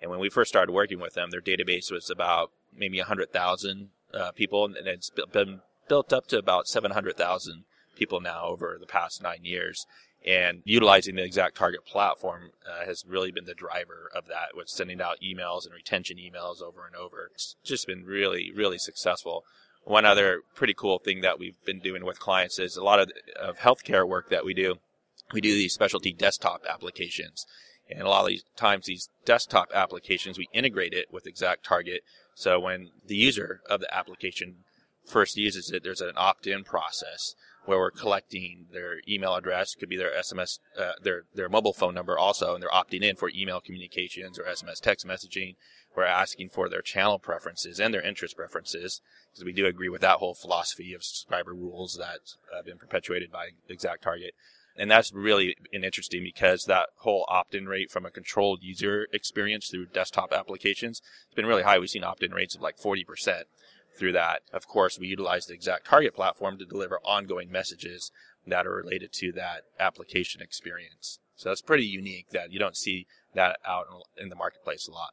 And 0.00 0.10
when 0.10 0.20
we 0.20 0.28
first 0.28 0.50
started 0.50 0.72
working 0.72 1.00
with 1.00 1.14
them, 1.14 1.30
their 1.30 1.40
database 1.40 1.90
was 1.90 2.10
about 2.10 2.50
maybe 2.76 2.98
100,000 2.98 3.88
uh, 4.12 4.32
people, 4.32 4.64
and 4.64 4.86
it's 4.86 5.10
been 5.32 5.60
built 5.88 6.12
up 6.12 6.26
to 6.28 6.38
about 6.38 6.68
700,000 6.68 7.64
people 7.96 8.20
now 8.20 8.44
over 8.44 8.76
the 8.78 8.86
past 8.86 9.22
nine 9.22 9.44
years. 9.44 9.86
And 10.26 10.62
utilizing 10.64 11.14
the 11.14 11.22
Exact 11.22 11.56
Target 11.56 11.86
platform 11.86 12.50
uh, 12.68 12.84
has 12.84 13.04
really 13.06 13.30
been 13.30 13.44
the 13.44 13.54
driver 13.54 14.10
of 14.14 14.26
that, 14.26 14.56
with 14.56 14.68
sending 14.68 15.00
out 15.00 15.18
emails 15.22 15.64
and 15.64 15.74
retention 15.74 16.16
emails 16.16 16.60
over 16.60 16.84
and 16.84 16.96
over. 16.96 17.30
It's 17.32 17.54
just 17.62 17.86
been 17.86 18.04
really, 18.04 18.50
really 18.54 18.78
successful. 18.78 19.44
One 19.86 20.04
other 20.04 20.40
pretty 20.56 20.74
cool 20.74 20.98
thing 20.98 21.20
that 21.20 21.38
we've 21.38 21.64
been 21.64 21.78
doing 21.78 22.04
with 22.04 22.18
clients 22.18 22.58
is 22.58 22.76
a 22.76 22.82
lot 22.82 22.98
of, 22.98 23.12
of 23.40 23.58
healthcare 23.58 24.06
work 24.06 24.30
that 24.30 24.44
we 24.44 24.52
do. 24.52 24.80
We 25.32 25.40
do 25.40 25.54
these 25.54 25.74
specialty 25.74 26.12
desktop 26.12 26.62
applications. 26.68 27.46
And 27.88 28.02
a 28.02 28.08
lot 28.08 28.22
of 28.22 28.26
these 28.26 28.42
times, 28.56 28.86
these 28.86 29.08
desktop 29.24 29.68
applications, 29.72 30.38
we 30.38 30.48
integrate 30.52 30.92
it 30.92 31.12
with 31.12 31.24
Exact 31.24 31.64
Target. 31.64 32.00
So 32.34 32.58
when 32.58 32.90
the 33.06 33.14
user 33.14 33.60
of 33.70 33.78
the 33.78 33.94
application 33.94 34.64
first 35.04 35.36
uses 35.36 35.70
it, 35.70 35.84
there's 35.84 36.00
an 36.00 36.14
opt-in 36.16 36.64
process 36.64 37.36
where 37.66 37.78
we're 37.78 37.90
collecting 37.90 38.66
their 38.72 39.00
email 39.08 39.34
address, 39.34 39.74
could 39.74 39.88
be 39.88 39.96
their 39.96 40.12
SMS, 40.12 40.58
uh, 40.78 40.92
their 41.02 41.24
their 41.34 41.48
mobile 41.48 41.72
phone 41.72 41.94
number 41.94 42.18
also, 42.18 42.54
and 42.54 42.62
they're 42.62 42.70
opting 42.70 43.02
in 43.02 43.16
for 43.16 43.30
email 43.34 43.60
communications 43.60 44.38
or 44.38 44.44
SMS 44.44 44.80
text 44.80 45.06
messaging. 45.06 45.56
We're 45.96 46.04
asking 46.04 46.50
for 46.50 46.68
their 46.68 46.82
channel 46.82 47.18
preferences 47.18 47.80
and 47.80 47.92
their 47.92 48.02
interest 48.02 48.36
preferences 48.36 49.00
because 49.32 49.44
we 49.44 49.52
do 49.52 49.66
agree 49.66 49.88
with 49.88 50.02
that 50.02 50.18
whole 50.18 50.34
philosophy 50.34 50.92
of 50.92 51.02
subscriber 51.02 51.54
rules 51.54 51.96
that's 51.98 52.36
uh, 52.54 52.62
been 52.62 52.78
perpetuated 52.78 53.32
by 53.32 53.50
Exact 53.68 54.02
Target. 54.02 54.34
And 54.78 54.90
that's 54.90 55.12
really 55.12 55.56
interesting 55.72 56.22
because 56.22 56.64
that 56.64 56.90
whole 56.98 57.24
opt-in 57.28 57.66
rate 57.66 57.90
from 57.90 58.04
a 58.04 58.10
controlled 58.10 58.62
user 58.62 59.06
experience 59.12 59.68
through 59.68 59.86
desktop 59.86 60.34
applications 60.34 61.00
has 61.28 61.34
been 61.34 61.46
really 61.46 61.62
high. 61.62 61.78
We've 61.78 61.88
seen 61.88 62.04
opt-in 62.04 62.32
rates 62.32 62.54
of 62.54 62.60
like 62.60 62.76
40% 62.78 63.44
through 63.96 64.12
that. 64.12 64.42
Of 64.52 64.66
course, 64.66 64.98
we 64.98 65.06
utilize 65.06 65.46
the 65.46 65.54
exact 65.54 65.86
target 65.86 66.14
platform 66.14 66.58
to 66.58 66.64
deliver 66.64 66.98
ongoing 67.04 67.50
messages 67.50 68.10
that 68.46 68.66
are 68.66 68.74
related 68.74 69.12
to 69.14 69.32
that 69.32 69.62
application 69.78 70.40
experience. 70.40 71.18
So 71.34 71.48
that's 71.48 71.62
pretty 71.62 71.84
unique 71.84 72.30
that 72.30 72.52
you 72.52 72.58
don't 72.58 72.76
see 72.76 73.06
that 73.34 73.58
out 73.66 73.86
in 74.16 74.28
the 74.28 74.36
marketplace 74.36 74.88
a 74.88 74.92
lot. 74.92 75.10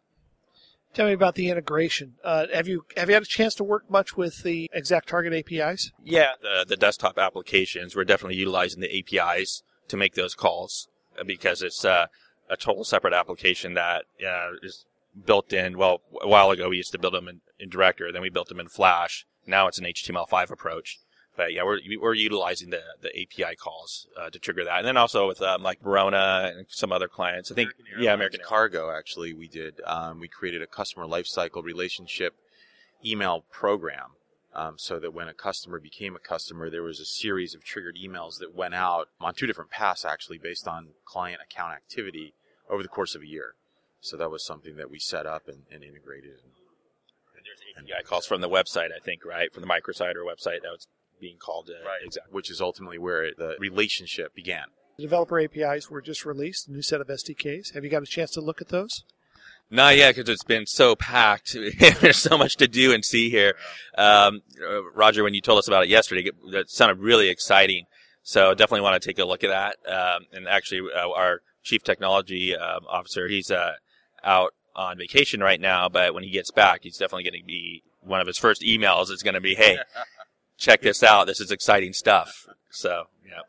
Tell 0.93 1.07
me 1.07 1.13
about 1.13 1.35
the 1.35 1.49
integration. 1.49 2.15
Uh, 2.23 2.45
have 2.53 2.67
you 2.67 2.85
have 2.95 3.09
you 3.09 3.15
had 3.15 3.23
a 3.23 3.27
chance 3.27 3.55
to 3.55 3.63
work 3.63 3.89
much 3.89 4.15
with 4.15 4.43
the 4.43 4.69
exact 4.71 5.09
target 5.09 5.33
APIs? 5.33 5.91
Yeah, 6.03 6.33
the, 6.39 6.65
the 6.67 6.77
desktop 6.77 7.17
applications. 7.17 7.95
We're 7.95 8.03
definitely 8.03 8.35
utilizing 8.35 8.79
the 8.79 8.99
APIs 8.99 9.63
to 9.87 9.97
make 9.97 10.13
those 10.13 10.35
calls 10.35 10.87
uh, 11.19 11.23
because 11.23 11.63
it's 11.63 11.83
uh, 11.83 12.05
a 12.47 12.57
total 12.57 12.83
separate 12.83 13.13
application 13.13 13.73
that 13.73 14.05
uh, 14.25 14.49
is 14.61 14.85
built 15.25 15.53
in. 15.53 15.77
Well, 15.77 16.01
a 16.21 16.27
while 16.27 16.51
ago 16.51 16.69
we 16.69 16.77
used 16.77 16.91
to 16.91 16.99
build 16.99 17.13
them 17.13 17.27
in, 17.27 17.41
in 17.59 17.69
Director, 17.69 18.11
then 18.11 18.21
we 18.21 18.29
built 18.29 18.47
them 18.47 18.59
in 18.59 18.67
Flash. 18.67 19.25
Now 19.45 19.67
it's 19.67 19.77
an 19.77 19.85
HTML5 19.85 20.51
approach. 20.51 20.99
But 21.35 21.51
yeah, 21.51 21.63
we're 21.63 21.79
we're 21.99 22.13
utilizing 22.13 22.69
the 22.69 22.81
the 23.01 23.09
API 23.09 23.55
calls 23.55 24.07
uh, 24.19 24.29
to 24.29 24.37
trigger 24.37 24.63
that, 24.65 24.77
and 24.77 24.87
then 24.87 24.97
also 24.97 25.27
with 25.27 25.41
um, 25.41 25.63
like 25.63 25.81
Barona 25.81 26.53
and 26.55 26.67
some 26.69 26.91
other 26.91 27.07
clients. 27.07 27.51
I 27.51 27.55
think 27.55 27.71
American 27.71 28.03
yeah, 28.03 28.13
American 28.13 28.41
Cargo 28.45 28.91
actually 28.91 29.33
we 29.33 29.47
did. 29.47 29.81
Um, 29.83 30.19
we 30.19 30.27
created 30.27 30.61
a 30.61 30.67
customer 30.67 31.07
lifecycle 31.07 31.63
relationship 31.63 32.35
email 33.03 33.45
program, 33.51 34.11
um, 34.53 34.75
so 34.77 34.99
that 34.99 35.11
when 35.11 35.27
a 35.27 35.33
customer 35.33 35.79
became 35.79 36.15
a 36.15 36.19
customer, 36.19 36.69
there 36.69 36.83
was 36.83 36.99
a 36.99 37.05
series 37.05 37.55
of 37.55 37.63
triggered 37.63 37.97
emails 37.97 38.37
that 38.37 38.53
went 38.53 38.75
out 38.75 39.09
on 39.19 39.33
two 39.33 39.47
different 39.47 39.71
paths 39.71 40.05
actually 40.05 40.37
based 40.37 40.67
on 40.67 40.89
client 41.03 41.41
account 41.41 41.73
activity 41.73 42.35
over 42.69 42.83
the 42.83 42.89
course 42.89 43.15
of 43.15 43.23
a 43.23 43.27
year. 43.27 43.55
So 44.03 44.17
that 44.17 44.29
was 44.29 44.45
something 44.45 44.75
that 44.75 44.91
we 44.91 44.99
set 44.99 45.25
up 45.25 45.47
and, 45.47 45.63
and 45.71 45.81
integrated. 45.81 46.31
And, 46.31 46.51
and 47.37 47.45
there's 47.45 47.95
API 47.95 48.03
calls 48.05 48.25
from 48.25 48.41
the 48.41 48.49
website, 48.49 48.89
I 48.95 48.99
think, 49.03 49.23
right? 49.25 49.51
From 49.51 49.61
the 49.61 49.67
microsite 49.67 50.15
or 50.15 50.25
website 50.25 50.61
that 50.61 50.71
was 50.71 50.87
being 51.21 51.37
called 51.37 51.69
uh, 51.69 51.87
right. 51.87 52.01
exactly. 52.03 52.33
Which 52.33 52.51
is 52.51 52.59
ultimately 52.59 52.97
where 52.97 53.31
the 53.37 53.55
relationship 53.59 54.35
began. 54.35 54.65
The 54.97 55.03
developer 55.03 55.39
APIs 55.39 55.89
were 55.89 56.01
just 56.01 56.25
released, 56.25 56.67
a 56.67 56.73
new 56.73 56.81
set 56.81 56.99
of 56.99 57.07
SDKs. 57.07 57.73
Have 57.73 57.85
you 57.85 57.89
got 57.89 58.03
a 58.03 58.05
chance 58.05 58.31
to 58.31 58.41
look 58.41 58.61
at 58.61 58.69
those? 58.69 59.05
Not 59.71 59.95
yet, 59.95 60.15
because 60.15 60.29
it's 60.29 60.43
been 60.43 60.65
so 60.65 60.95
packed. 60.97 61.55
There's 62.01 62.17
so 62.17 62.37
much 62.37 62.57
to 62.57 62.67
do 62.67 62.93
and 62.93 63.05
see 63.05 63.29
here. 63.29 63.55
Um, 63.97 64.41
uh, 64.61 64.83
Roger, 64.91 65.23
when 65.23 65.33
you 65.33 65.41
told 65.41 65.59
us 65.59 65.67
about 65.67 65.83
it 65.83 65.89
yesterday, 65.89 66.29
that 66.51 66.69
sounded 66.69 66.99
really 66.99 67.29
exciting. 67.29 67.85
So 68.21 68.53
definitely 68.53 68.81
want 68.81 69.01
to 69.01 69.07
take 69.07 69.17
a 69.17 69.25
look 69.25 69.45
at 69.45 69.49
that. 69.49 69.77
Um, 69.91 70.25
and 70.33 70.47
actually, 70.47 70.81
uh, 70.93 71.09
our 71.09 71.41
chief 71.63 71.83
technology 71.83 72.55
um, 72.55 72.85
officer, 72.87 73.27
he's 73.27 73.49
uh, 73.49 73.73
out 74.23 74.53
on 74.75 74.97
vacation 74.97 75.41
right 75.41 75.61
now, 75.61 75.89
but 75.89 76.13
when 76.13 76.23
he 76.23 76.29
gets 76.29 76.51
back, 76.51 76.81
he's 76.83 76.97
definitely 76.97 77.23
going 77.23 77.39
to 77.39 77.45
be 77.45 77.83
one 78.01 78.19
of 78.19 78.27
his 78.27 78.37
first 78.37 78.61
emails 78.61 79.09
is 79.09 79.23
going 79.23 79.33
to 79.35 79.41
be, 79.41 79.55
"Hey, 79.55 79.77
check 80.57 80.81
this 80.81 81.03
out. 81.03 81.27
This 81.27 81.39
is 81.39 81.51
exciting 81.51 81.93
stuff." 81.93 82.47
So, 82.69 83.05
yeah. 83.25 83.41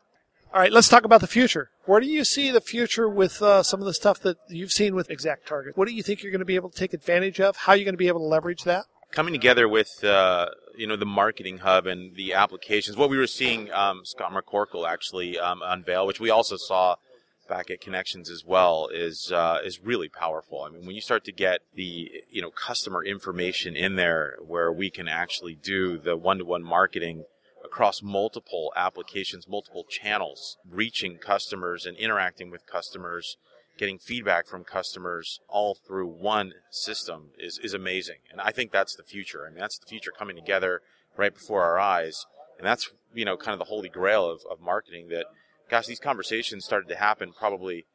All 0.53 0.61
right, 0.61 0.73
let's 0.73 0.89
talk 0.89 1.05
about 1.05 1.21
the 1.21 1.27
future. 1.27 1.71
Where 1.87 2.01
do 2.01 2.07
you 2.07 2.25
see 2.25 2.51
the 2.51 2.61
future 2.61 3.09
with 3.09 3.43
uh, 3.43 3.63
some 3.63 3.81
of 3.81 3.87
the 3.87 3.95
stuff 3.95 4.21
that 4.21 4.37
you've 4.49 4.73
seen 4.73 4.95
with 4.95 5.11
Exact 5.11 5.47
Target? 5.47 5.77
What 5.77 5.89
do 5.89 5.95
you 5.95 6.03
think 6.03 6.23
you're 6.23 6.33
going 6.33 6.41
to 6.41 6.45
be 6.45 6.57
able 6.57 6.71
to 6.71 6.79
take 6.79 6.95
advantage 6.95 7.41
of? 7.41 7.57
How 7.57 7.73
are 7.73 7.77
you 7.77 7.85
going 7.85 7.95
to 7.95 7.99
be 7.99 8.09
able 8.09 8.21
to 8.21 8.27
leverage 8.27 8.65
that? 8.65 8.85
Coming 9.11 9.33
together 9.33 9.69
with 9.69 10.03
uh, 10.05 10.49
you 10.77 10.87
know 10.87 10.97
the 10.97 11.07
marketing 11.07 11.59
hub 11.59 11.87
and 11.87 12.15
the 12.17 12.35
applications. 12.35 12.97
What 12.97 13.11
we 13.11 13.19
were 13.19 13.27
seeing, 13.27 13.73
um, 13.73 14.05
Scott 14.05 14.33
McCorkle 14.33 14.89
actually 14.89 15.39
um, 15.39 15.63
unveil, 15.65 16.07
which 16.07 16.21
we 16.21 16.31
also 16.31 16.57
saw 16.57 16.97
back 17.45 17.71
at 17.71 17.81
Connections 17.81 18.31
as 18.31 18.45
well 18.45 18.89
is 18.93 19.31
uh, 19.33 19.59
is 19.65 19.81
really 19.81 20.09
powerful. 20.09 20.63
I 20.63 20.71
mean, 20.71 20.87
when 20.87 20.95
you 20.95 21.01
start 21.01 21.25
to 21.25 21.33
get 21.33 21.61
the 21.75 22.11
you 22.31 22.43
know 22.43 22.51
customer 22.51 23.05
information 23.05 23.77
in 23.77 23.97
there, 23.97 24.37
where 24.45 24.73
we 24.73 24.91
can 24.91 25.09
actually 25.09 25.55
do 25.55 25.99
the 25.99 26.17
one-to-one 26.17 26.63
marketing 26.63 27.25
across 27.65 28.03
multiple 28.03 28.73
applications, 28.77 29.49
multiple 29.49 29.85
channels, 29.89 30.57
reaching 30.69 31.19
customers 31.19 31.87
and 31.87 31.97
interacting 31.97 32.51
with 32.51 32.67
customers, 32.67 33.37
getting 33.79 33.99
feedback 33.99 34.47
from 34.47 34.65
customers 34.65 35.41
all 35.49 35.75
through 35.75 36.07
one 36.07 36.53
system 36.71 37.31
is 37.39 37.59
is 37.63 37.75
amazing. 37.75 38.19
And 38.31 38.41
I 38.41 38.53
think 38.53 38.71
that's 38.71 38.95
the 38.95 39.03
future. 39.03 39.47
I 39.47 39.51
mean, 39.51 39.61
that's 39.61 39.79
the 39.79 39.87
future 39.87 40.13
coming 40.17 40.37
together 40.37 40.83
right 41.17 41.35
before 41.35 41.63
our 41.63 41.79
eyes. 41.79 42.27
And 42.59 42.67
that's 42.67 42.93
you 43.13 43.25
know 43.25 43.37
kind 43.37 43.53
of 43.53 43.59
the 43.59 43.71
holy 43.73 43.89
grail 43.89 44.31
of, 44.31 44.43
of 44.51 44.61
marketing 44.61 45.09
that 45.09 45.27
gosh, 45.71 45.87
these 45.87 46.01
conversations 46.01 46.65
started 46.65 46.89
to 46.89 46.97
happen 46.97 47.33
probably 47.33 47.87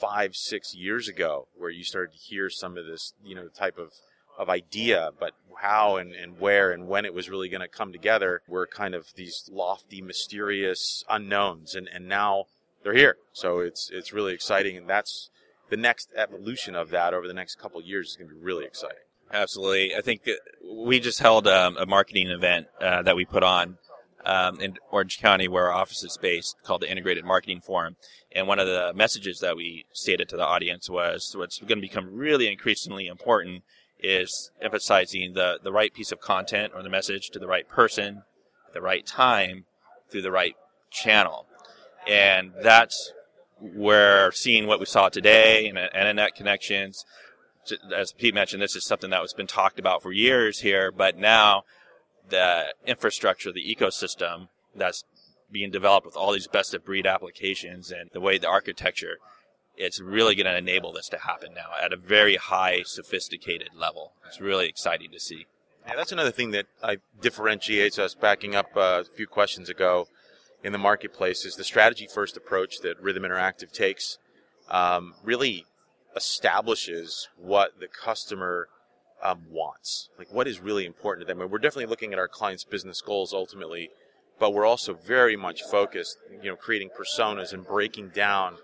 five, 0.00 0.34
six 0.34 0.74
years 0.74 1.08
ago, 1.08 1.48
where 1.56 1.70
you 1.70 1.84
started 1.84 2.12
to 2.12 2.18
hear 2.18 2.48
some 2.48 2.76
of 2.76 2.86
this, 2.86 3.14
you 3.24 3.34
know, 3.34 3.48
type 3.48 3.78
of 3.78 3.92
of 4.38 4.48
idea, 4.48 5.10
but 5.18 5.32
how 5.60 5.96
and, 5.96 6.14
and 6.14 6.40
where 6.40 6.72
and 6.72 6.88
when 6.88 7.04
it 7.04 7.12
was 7.12 7.28
really 7.28 7.50
going 7.50 7.60
to 7.60 7.68
come 7.68 7.92
together 7.92 8.40
were 8.48 8.66
kind 8.66 8.94
of 8.94 9.08
these 9.14 9.50
lofty, 9.52 10.00
mysterious 10.00 11.04
unknowns, 11.10 11.74
and, 11.74 11.88
and 11.92 12.08
now 12.08 12.46
they're 12.82 12.94
here. 12.94 13.16
So 13.32 13.58
it's 13.58 13.90
it's 13.92 14.12
really 14.12 14.32
exciting, 14.32 14.78
and 14.78 14.88
that's 14.88 15.28
the 15.68 15.76
next 15.76 16.08
evolution 16.16 16.74
of 16.74 16.88
that 16.90 17.12
over 17.12 17.28
the 17.28 17.34
next 17.34 17.56
couple 17.56 17.82
years 17.82 18.10
is 18.10 18.16
going 18.16 18.30
to 18.30 18.34
be 18.34 18.40
really 18.40 18.64
exciting. 18.64 18.96
Absolutely, 19.32 19.94
I 19.94 20.00
think 20.00 20.22
we 20.64 20.98
just 21.00 21.20
held 21.20 21.46
um, 21.46 21.76
a 21.76 21.86
marketing 21.86 22.28
event 22.28 22.66
uh, 22.80 23.02
that 23.02 23.16
we 23.16 23.24
put 23.24 23.42
on 23.42 23.76
um, 24.24 24.60
in 24.60 24.76
Orange 24.90 25.18
County, 25.18 25.48
where 25.48 25.70
our 25.70 25.72
office 25.72 26.02
is 26.02 26.18
based, 26.20 26.56
called 26.62 26.82
the 26.82 26.90
Integrated 26.90 27.24
Marketing 27.24 27.60
Forum. 27.60 27.96
And 28.32 28.46
one 28.46 28.58
of 28.58 28.66
the 28.66 28.92
messages 28.94 29.40
that 29.40 29.56
we 29.56 29.86
stated 29.92 30.28
to 30.28 30.36
the 30.36 30.46
audience 30.46 30.88
was 30.88 31.34
what's 31.36 31.58
going 31.58 31.78
to 31.78 31.80
become 31.80 32.14
really 32.14 32.46
increasingly 32.46 33.06
important 33.06 33.64
is 34.02 34.50
emphasizing 34.60 35.34
the, 35.34 35.58
the 35.62 35.72
right 35.72 35.92
piece 35.92 36.12
of 36.12 36.20
content 36.20 36.72
or 36.74 36.82
the 36.82 36.88
message 36.88 37.30
to 37.30 37.38
the 37.38 37.46
right 37.46 37.68
person 37.68 38.22
at 38.68 38.74
the 38.74 38.80
right 38.80 39.06
time 39.06 39.64
through 40.10 40.22
the 40.22 40.30
right 40.30 40.54
channel. 40.90 41.46
And 42.08 42.52
that's 42.62 43.12
where 43.60 44.32
seeing 44.32 44.66
what 44.66 44.80
we 44.80 44.86
saw 44.86 45.08
today 45.08 45.66
and 45.68 45.76
internet 45.76 46.34
connections, 46.34 47.04
as 47.94 48.12
Pete 48.12 48.34
mentioned, 48.34 48.62
this 48.62 48.76
is 48.76 48.86
something 48.86 49.10
that 49.10 49.20
has 49.20 49.34
been 49.34 49.46
talked 49.46 49.78
about 49.78 50.02
for 50.02 50.12
years 50.12 50.60
here, 50.60 50.90
but 50.90 51.18
now 51.18 51.64
the 52.30 52.74
infrastructure, 52.86 53.52
the 53.52 53.76
ecosystem 53.76 54.48
that's 54.74 55.04
being 55.50 55.70
developed 55.70 56.06
with 56.06 56.16
all 56.16 56.32
these 56.32 56.46
best 56.46 56.74
of 56.74 56.84
breed 56.84 57.06
applications 57.06 57.90
and 57.90 58.10
the 58.12 58.20
way 58.20 58.38
the 58.38 58.48
architecture, 58.48 59.18
it's 59.76 60.00
really 60.00 60.34
going 60.34 60.46
to 60.46 60.56
enable 60.56 60.92
this 60.92 61.08
to 61.08 61.18
happen 61.18 61.54
now 61.54 61.70
at 61.82 61.92
a 61.92 61.96
very 61.96 62.36
high, 62.36 62.82
sophisticated 62.84 63.70
level. 63.74 64.12
It's 64.26 64.40
really 64.40 64.68
exciting 64.68 65.10
to 65.10 65.20
see. 65.20 65.46
Yeah, 65.86 65.96
that's 65.96 66.12
another 66.12 66.30
thing 66.30 66.50
that 66.52 66.66
I, 66.82 66.98
differentiates 67.20 67.98
us. 67.98 68.14
Backing 68.14 68.54
up 68.54 68.76
uh, 68.76 69.02
a 69.02 69.16
few 69.16 69.26
questions 69.26 69.68
ago 69.68 70.06
in 70.62 70.72
the 70.72 70.78
marketplace 70.78 71.44
is 71.44 71.56
the 71.56 71.64
strategy 71.64 72.06
first 72.06 72.36
approach 72.36 72.80
that 72.82 73.00
Rhythm 73.00 73.22
Interactive 73.22 73.72
takes. 73.72 74.18
Um, 74.68 75.14
really 75.24 75.66
establishes 76.14 77.28
what 77.36 77.80
the 77.80 77.88
customer 77.88 78.68
um, 79.22 79.42
wants, 79.50 80.08
like 80.18 80.32
what 80.32 80.48
is 80.48 80.60
really 80.60 80.86
important 80.86 81.26
to 81.26 81.32
them. 81.32 81.40
And 81.40 81.50
we're 81.50 81.58
definitely 81.58 81.86
looking 81.86 82.12
at 82.12 82.18
our 82.18 82.28
clients' 82.28 82.64
business 82.64 83.00
goals 83.00 83.32
ultimately, 83.32 83.90
but 84.38 84.54
we're 84.54 84.66
also 84.66 84.94
very 84.94 85.36
much 85.36 85.62
focused, 85.62 86.16
you 86.42 86.48
know, 86.50 86.56
creating 86.56 86.90
personas 86.90 87.52
and 87.52 87.66
breaking 87.66 88.10
down 88.10 88.56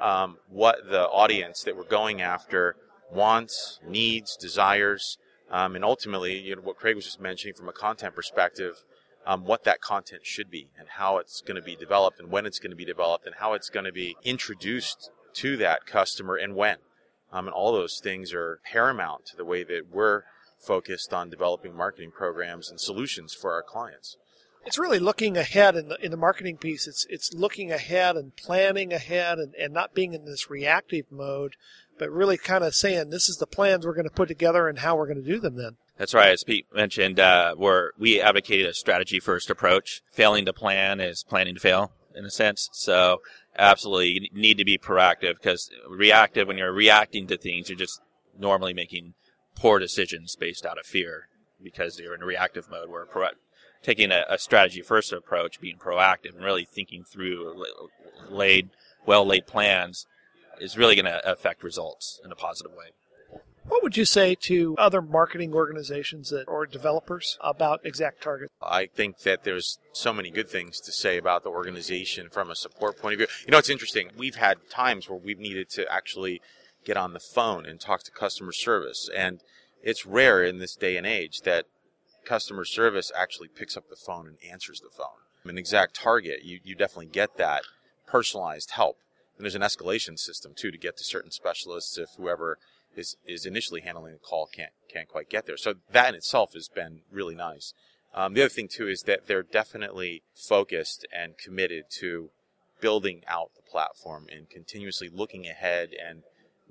um, 0.00 0.38
what 0.48 0.78
the 0.88 1.06
audience 1.08 1.62
that 1.62 1.76
we're 1.76 1.84
going 1.84 2.20
after 2.20 2.76
wants, 3.12 3.80
needs, 3.86 4.36
desires, 4.36 5.18
um, 5.50 5.74
and 5.74 5.84
ultimately, 5.84 6.38
you 6.38 6.56
know, 6.56 6.62
what 6.62 6.76
Craig 6.76 6.96
was 6.96 7.04
just 7.04 7.20
mentioning 7.20 7.54
from 7.54 7.68
a 7.68 7.72
content 7.72 8.14
perspective, 8.14 8.84
um, 9.26 9.44
what 9.44 9.64
that 9.64 9.80
content 9.80 10.22
should 10.24 10.50
be 10.50 10.68
and 10.78 10.88
how 10.88 11.18
it's 11.18 11.40
going 11.40 11.56
to 11.56 11.62
be 11.62 11.76
developed 11.76 12.18
and 12.18 12.30
when 12.30 12.46
it's 12.46 12.58
going 12.58 12.70
to 12.70 12.76
be 12.76 12.84
developed 12.84 13.26
and 13.26 13.34
how 13.36 13.52
it's 13.52 13.68
going 13.68 13.84
to 13.84 13.92
be 13.92 14.16
introduced 14.24 15.10
to 15.34 15.56
that 15.56 15.86
customer 15.86 16.36
and 16.36 16.54
when. 16.54 16.76
Um, 17.32 17.46
and 17.46 17.54
all 17.54 17.72
those 17.72 18.00
things 18.02 18.32
are 18.32 18.60
paramount 18.64 19.26
to 19.26 19.36
the 19.36 19.44
way 19.44 19.62
that 19.64 19.82
we're 19.90 20.22
focused 20.58 21.12
on 21.12 21.30
developing 21.30 21.74
marketing 21.76 22.10
programs 22.10 22.70
and 22.70 22.80
solutions 22.80 23.34
for 23.34 23.52
our 23.52 23.62
clients. 23.62 24.16
It's 24.66 24.78
really 24.78 24.98
looking 24.98 25.38
ahead 25.38 25.74
in 25.74 25.88
the 25.88 25.96
in 26.04 26.10
the 26.10 26.18
marketing 26.18 26.58
piece. 26.58 26.86
It's 26.86 27.06
it's 27.08 27.32
looking 27.32 27.72
ahead 27.72 28.16
and 28.16 28.36
planning 28.36 28.92
ahead 28.92 29.38
and, 29.38 29.54
and 29.54 29.72
not 29.72 29.94
being 29.94 30.12
in 30.12 30.26
this 30.26 30.50
reactive 30.50 31.06
mode, 31.10 31.54
but 31.98 32.10
really 32.10 32.36
kind 32.36 32.62
of 32.62 32.74
saying 32.74 33.08
this 33.08 33.28
is 33.28 33.36
the 33.36 33.46
plans 33.46 33.86
we're 33.86 33.94
going 33.94 34.08
to 34.08 34.14
put 34.14 34.28
together 34.28 34.68
and 34.68 34.80
how 34.80 34.96
we're 34.96 35.06
going 35.06 35.22
to 35.22 35.32
do 35.32 35.40
them 35.40 35.56
then. 35.56 35.76
That's 36.00 36.14
right. 36.14 36.32
As 36.32 36.44
Pete 36.44 36.66
mentioned, 36.74 37.20
uh, 37.20 37.54
we're, 37.58 37.90
we 37.98 38.22
advocated 38.22 38.64
a 38.64 38.72
strategy 38.72 39.20
first 39.20 39.50
approach. 39.50 40.00
Failing 40.10 40.46
to 40.46 40.52
plan 40.54 40.98
is 40.98 41.22
planning 41.28 41.54
to 41.54 41.60
fail 41.60 41.92
in 42.14 42.24
a 42.24 42.30
sense. 42.30 42.70
So 42.72 43.20
absolutely 43.58 44.08
you 44.08 44.28
need 44.32 44.58
to 44.58 44.64
be 44.64 44.78
proactive 44.78 45.34
because 45.34 45.70
reactive, 45.88 46.48
when 46.48 46.58
you're 46.58 46.72
reacting 46.72 47.26
to 47.28 47.36
things, 47.36 47.68
you're 47.68 47.78
just 47.78 48.00
normally 48.38 48.74
making 48.74 49.14
poor 49.54 49.78
decisions 49.78 50.36
based 50.36 50.64
out 50.64 50.78
of 50.78 50.86
fear 50.86 51.28
because 51.62 51.98
you're 51.98 52.14
in 52.14 52.22
a 52.22 52.26
reactive 52.26 52.70
mode 52.70 52.88
where 52.88 53.04
pro- 53.04 53.28
taking 53.82 54.10
a, 54.10 54.24
a, 54.28 54.38
strategy 54.38 54.82
first 54.82 55.12
approach, 55.12 55.60
being 55.60 55.76
proactive 55.76 56.34
and 56.34 56.44
really 56.44 56.64
thinking 56.64 57.04
through 57.04 57.64
laid, 58.28 58.70
well 59.06 59.26
laid 59.26 59.46
plans 59.46 60.06
is 60.60 60.76
really 60.76 60.94
going 60.94 61.06
to 61.06 61.30
affect 61.30 61.62
results 61.62 62.20
in 62.24 62.32
a 62.32 62.36
positive 62.36 62.72
way. 62.72 62.92
What 63.66 63.82
would 63.82 63.96
you 63.96 64.04
say 64.04 64.34
to 64.42 64.74
other 64.78 65.02
marketing 65.02 65.52
organizations 65.54 66.30
that, 66.30 66.44
or 66.48 66.66
developers 66.66 67.36
about 67.40 67.80
Exact 67.84 68.22
Target? 68.22 68.50
I 68.62 68.86
think 68.86 69.20
that 69.20 69.44
there's 69.44 69.78
so 69.92 70.12
many 70.12 70.30
good 70.30 70.48
things 70.48 70.80
to 70.80 70.92
say 70.92 71.18
about 71.18 71.42
the 71.42 71.50
organization 71.50 72.30
from 72.30 72.50
a 72.50 72.56
support 72.56 72.98
point 72.98 73.14
of 73.14 73.18
view. 73.18 73.26
You 73.44 73.52
know, 73.52 73.58
it's 73.58 73.70
interesting. 73.70 74.10
We've 74.16 74.36
had 74.36 74.70
times 74.70 75.08
where 75.08 75.18
we've 75.18 75.38
needed 75.38 75.68
to 75.70 75.90
actually 75.92 76.40
get 76.84 76.96
on 76.96 77.12
the 77.12 77.20
phone 77.20 77.66
and 77.66 77.78
talk 77.78 78.02
to 78.04 78.10
customer 78.10 78.52
service. 78.52 79.08
And 79.14 79.40
it's 79.82 80.06
rare 80.06 80.42
in 80.42 80.58
this 80.58 80.74
day 80.74 80.96
and 80.96 81.06
age 81.06 81.40
that 81.40 81.66
customer 82.24 82.64
service 82.64 83.12
actually 83.16 83.48
picks 83.48 83.76
up 83.76 83.88
the 83.88 83.96
phone 83.96 84.26
and 84.26 84.36
answers 84.50 84.80
the 84.80 84.90
phone. 84.90 85.06
An 85.44 85.58
exact 85.58 85.96
target, 85.96 86.44
you, 86.44 86.60
you 86.64 86.74
definitely 86.74 87.06
get 87.06 87.36
that 87.36 87.62
personalized 88.06 88.72
help. 88.72 88.98
And 89.36 89.44
there's 89.44 89.54
an 89.54 89.62
escalation 89.62 90.18
system 90.18 90.52
too 90.54 90.70
to 90.70 90.78
get 90.78 90.96
to 90.98 91.04
certain 91.04 91.30
specialists 91.30 91.96
if 91.96 92.10
whoever 92.16 92.58
is, 92.96 93.16
is 93.26 93.46
initially 93.46 93.80
handling 93.80 94.12
the 94.12 94.18
call 94.18 94.46
can't 94.46 94.72
can't 94.92 95.08
quite 95.08 95.30
get 95.30 95.46
there. 95.46 95.56
So 95.56 95.74
that 95.92 96.08
in 96.08 96.14
itself 96.14 96.54
has 96.54 96.68
been 96.68 97.02
really 97.10 97.34
nice. 97.34 97.72
Um, 98.14 98.34
the 98.34 98.42
other 98.42 98.48
thing 98.48 98.68
too 98.68 98.88
is 98.88 99.02
that 99.02 99.26
they're 99.26 99.44
definitely 99.44 100.22
focused 100.34 101.06
and 101.12 101.38
committed 101.38 101.84
to 102.00 102.30
building 102.80 103.22
out 103.28 103.50
the 103.54 103.62
platform 103.62 104.26
and 104.34 104.50
continuously 104.50 105.08
looking 105.12 105.46
ahead 105.46 105.90
and 105.92 106.22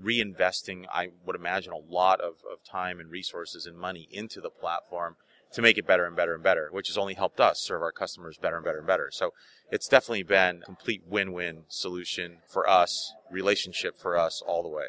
reinvesting, 0.03 0.85
I 0.91 1.09
would 1.25 1.35
imagine, 1.35 1.73
a 1.73 1.77
lot 1.77 2.21
of, 2.21 2.35
of 2.51 2.63
time 2.63 2.99
and 2.99 3.11
resources 3.11 3.65
and 3.65 3.77
money 3.77 4.07
into 4.11 4.41
the 4.41 4.49
platform 4.49 5.15
to 5.53 5.61
make 5.61 5.77
it 5.77 5.88
better 5.88 6.05
and 6.05 6.15
better 6.15 6.35
and 6.35 6.43
better, 6.43 6.69
which 6.71 6.88
has 6.88 6.97
only 6.97 7.15
helped 7.15 7.39
us 7.39 7.61
serve 7.61 7.81
our 7.81 7.91
customers 7.91 8.38
better 8.38 8.57
and 8.57 8.65
better 8.65 8.77
and 8.79 8.88
better. 8.88 9.09
So 9.11 9.33
it's 9.71 9.88
definitely 9.88 10.23
been 10.23 10.61
a 10.61 10.65
complete 10.65 11.03
win-win 11.07 11.63
solution 11.67 12.38
for 12.47 12.69
us, 12.69 13.13
relationship 13.31 13.97
for 13.97 14.17
us 14.17 14.41
all 14.45 14.63
the 14.63 14.69
way. 14.69 14.85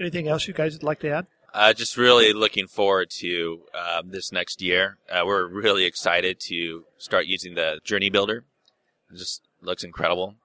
Anything 0.00 0.28
else 0.28 0.48
you 0.48 0.54
guys 0.54 0.72
would 0.72 0.82
like 0.82 1.00
to 1.00 1.10
add? 1.10 1.26
Uh, 1.52 1.74
just 1.74 1.96
really 1.96 2.32
looking 2.32 2.66
forward 2.66 3.10
to 3.10 3.62
um, 3.74 4.10
this 4.10 4.32
next 4.32 4.62
year. 4.62 4.96
Uh, 5.10 5.24
we're 5.26 5.46
really 5.46 5.84
excited 5.84 6.40
to 6.40 6.84
start 6.96 7.26
using 7.26 7.54
the 7.54 7.80
Journey 7.84 8.08
Builder. 8.08 8.44
It 9.12 9.18
just 9.18 9.42
looks 9.60 9.84
incredible, 9.84 10.36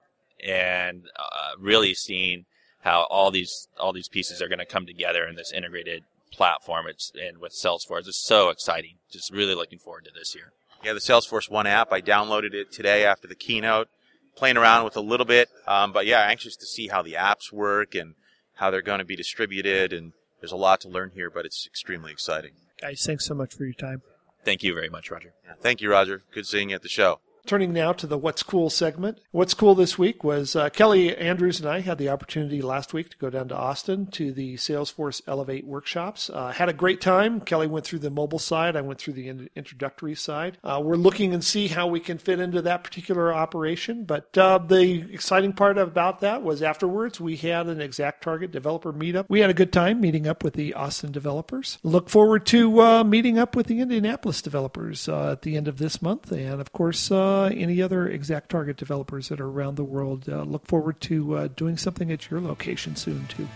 and 0.44 1.04
uh, 1.18 1.52
really 1.58 1.94
seeing 1.94 2.44
how 2.80 3.06
all 3.08 3.30
these 3.30 3.68
all 3.78 3.92
these 3.92 4.08
pieces 4.08 4.42
are 4.42 4.48
going 4.48 4.58
to 4.58 4.66
come 4.66 4.84
together 4.84 5.26
in 5.26 5.36
this 5.36 5.52
integrated 5.52 6.04
platform. 6.32 6.86
It's 6.88 7.12
and 7.14 7.38
with 7.38 7.52
Salesforce, 7.52 8.08
it's 8.08 8.22
so 8.22 8.50
exciting. 8.50 8.96
Just 9.10 9.32
really 9.32 9.54
looking 9.54 9.78
forward 9.78 10.04
to 10.04 10.10
this 10.12 10.34
year. 10.34 10.52
Yeah, 10.84 10.92
the 10.92 11.00
Salesforce 11.00 11.50
One 11.50 11.66
app. 11.66 11.92
I 11.92 12.02
downloaded 12.02 12.52
it 12.52 12.72
today 12.72 13.06
after 13.06 13.26
the 13.26 13.34
keynote, 13.34 13.88
playing 14.34 14.58
around 14.58 14.84
with 14.84 14.96
a 14.96 15.00
little 15.00 15.24
bit. 15.24 15.48
Um, 15.66 15.92
but 15.92 16.04
yeah, 16.04 16.20
anxious 16.20 16.56
to 16.56 16.66
see 16.66 16.88
how 16.88 17.00
the 17.00 17.14
apps 17.14 17.52
work 17.52 17.94
and 17.94 18.14
how 18.56 18.70
they're 18.70 18.82
going 18.82 18.98
to 18.98 19.04
be 19.04 19.16
distributed. 19.16 19.92
And 19.92 20.12
there's 20.40 20.52
a 20.52 20.56
lot 20.56 20.80
to 20.82 20.88
learn 20.88 21.12
here, 21.14 21.30
but 21.30 21.46
it's 21.46 21.66
extremely 21.66 22.12
exciting. 22.12 22.52
Guys, 22.80 23.02
thanks 23.06 23.24
so 23.24 23.34
much 23.34 23.54
for 23.54 23.64
your 23.64 23.74
time. 23.74 24.02
Thank 24.44 24.62
you 24.62 24.74
very 24.74 24.88
much, 24.88 25.10
Roger. 25.10 25.32
Yeah, 25.44 25.54
thank 25.60 25.80
you, 25.80 25.90
Roger. 25.90 26.22
Good 26.32 26.46
seeing 26.46 26.70
you 26.70 26.76
at 26.76 26.82
the 26.82 26.88
show. 26.88 27.20
Turning 27.46 27.72
now 27.72 27.92
to 27.92 28.08
the 28.08 28.18
What's 28.18 28.42
Cool 28.42 28.70
segment. 28.70 29.20
What's 29.30 29.54
cool 29.54 29.76
this 29.76 29.96
week 29.96 30.24
was 30.24 30.56
uh, 30.56 30.68
Kelly 30.68 31.16
Andrews 31.16 31.60
and 31.60 31.68
I 31.68 31.78
had 31.78 31.96
the 31.96 32.08
opportunity 32.08 32.60
last 32.60 32.92
week 32.92 33.10
to 33.10 33.16
go 33.18 33.30
down 33.30 33.46
to 33.48 33.56
Austin 33.56 34.06
to 34.08 34.32
the 34.32 34.56
Salesforce 34.56 35.22
Elevate 35.28 35.64
workshops. 35.64 36.28
Uh, 36.28 36.50
had 36.50 36.68
a 36.68 36.72
great 36.72 37.00
time. 37.00 37.40
Kelly 37.40 37.68
went 37.68 37.86
through 37.86 38.00
the 38.00 38.10
mobile 38.10 38.40
side. 38.40 38.74
I 38.74 38.80
went 38.80 38.98
through 38.98 39.14
the 39.14 39.28
in- 39.28 39.48
introductory 39.54 40.16
side. 40.16 40.58
Uh, 40.64 40.80
we're 40.82 40.96
looking 40.96 41.32
and 41.32 41.44
see 41.44 41.68
how 41.68 41.86
we 41.86 42.00
can 42.00 42.18
fit 42.18 42.40
into 42.40 42.62
that 42.62 42.82
particular 42.82 43.32
operation. 43.32 44.04
But 44.04 44.36
uh, 44.36 44.58
the 44.58 45.12
exciting 45.12 45.52
part 45.52 45.78
about 45.78 46.20
that 46.20 46.42
was 46.42 46.62
afterwards 46.62 47.20
we 47.20 47.36
had 47.36 47.68
an 47.68 47.80
exact 47.80 48.24
target 48.24 48.50
developer 48.50 48.92
meetup. 48.92 49.26
We 49.28 49.40
had 49.40 49.50
a 49.50 49.54
good 49.54 49.72
time 49.72 50.00
meeting 50.00 50.26
up 50.26 50.42
with 50.42 50.54
the 50.54 50.74
Austin 50.74 51.12
developers. 51.12 51.78
Look 51.84 52.08
forward 52.08 52.44
to 52.46 52.80
uh, 52.80 53.04
meeting 53.04 53.38
up 53.38 53.54
with 53.54 53.68
the 53.68 53.80
Indianapolis 53.80 54.42
developers 54.42 55.08
uh, 55.08 55.32
at 55.32 55.42
the 55.42 55.56
end 55.56 55.68
of 55.68 55.78
this 55.78 56.02
month. 56.02 56.32
And 56.32 56.60
of 56.60 56.72
course, 56.72 57.12
uh, 57.36 57.50
any 57.54 57.82
other 57.82 58.08
exact 58.08 58.50
target 58.50 58.76
developers 58.76 59.28
that 59.28 59.40
are 59.40 59.48
around 59.48 59.76
the 59.76 59.84
world. 59.84 60.28
Uh, 60.28 60.42
look 60.42 60.66
forward 60.66 61.00
to 61.02 61.36
uh, 61.36 61.48
doing 61.48 61.76
something 61.76 62.10
at 62.10 62.30
your 62.30 62.40
location 62.40 62.96
soon, 62.96 63.26
too. 63.26 63.48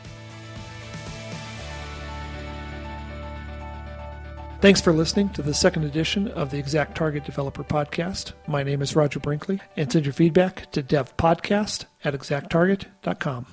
Thanks 4.60 4.82
for 4.82 4.92
listening 4.92 5.30
to 5.30 5.42
the 5.42 5.54
second 5.54 5.84
edition 5.84 6.28
of 6.28 6.50
the 6.50 6.58
Exact 6.58 6.94
Target 6.94 7.24
Developer 7.24 7.64
Podcast. 7.64 8.32
My 8.46 8.62
name 8.62 8.82
is 8.82 8.94
Roger 8.94 9.18
Brinkley, 9.18 9.58
and 9.74 9.90
send 9.90 10.04
your 10.04 10.12
feedback 10.12 10.70
to 10.72 10.82
devpodcast 10.82 11.86
at 12.04 12.12
exacttarget.com. 12.12 13.46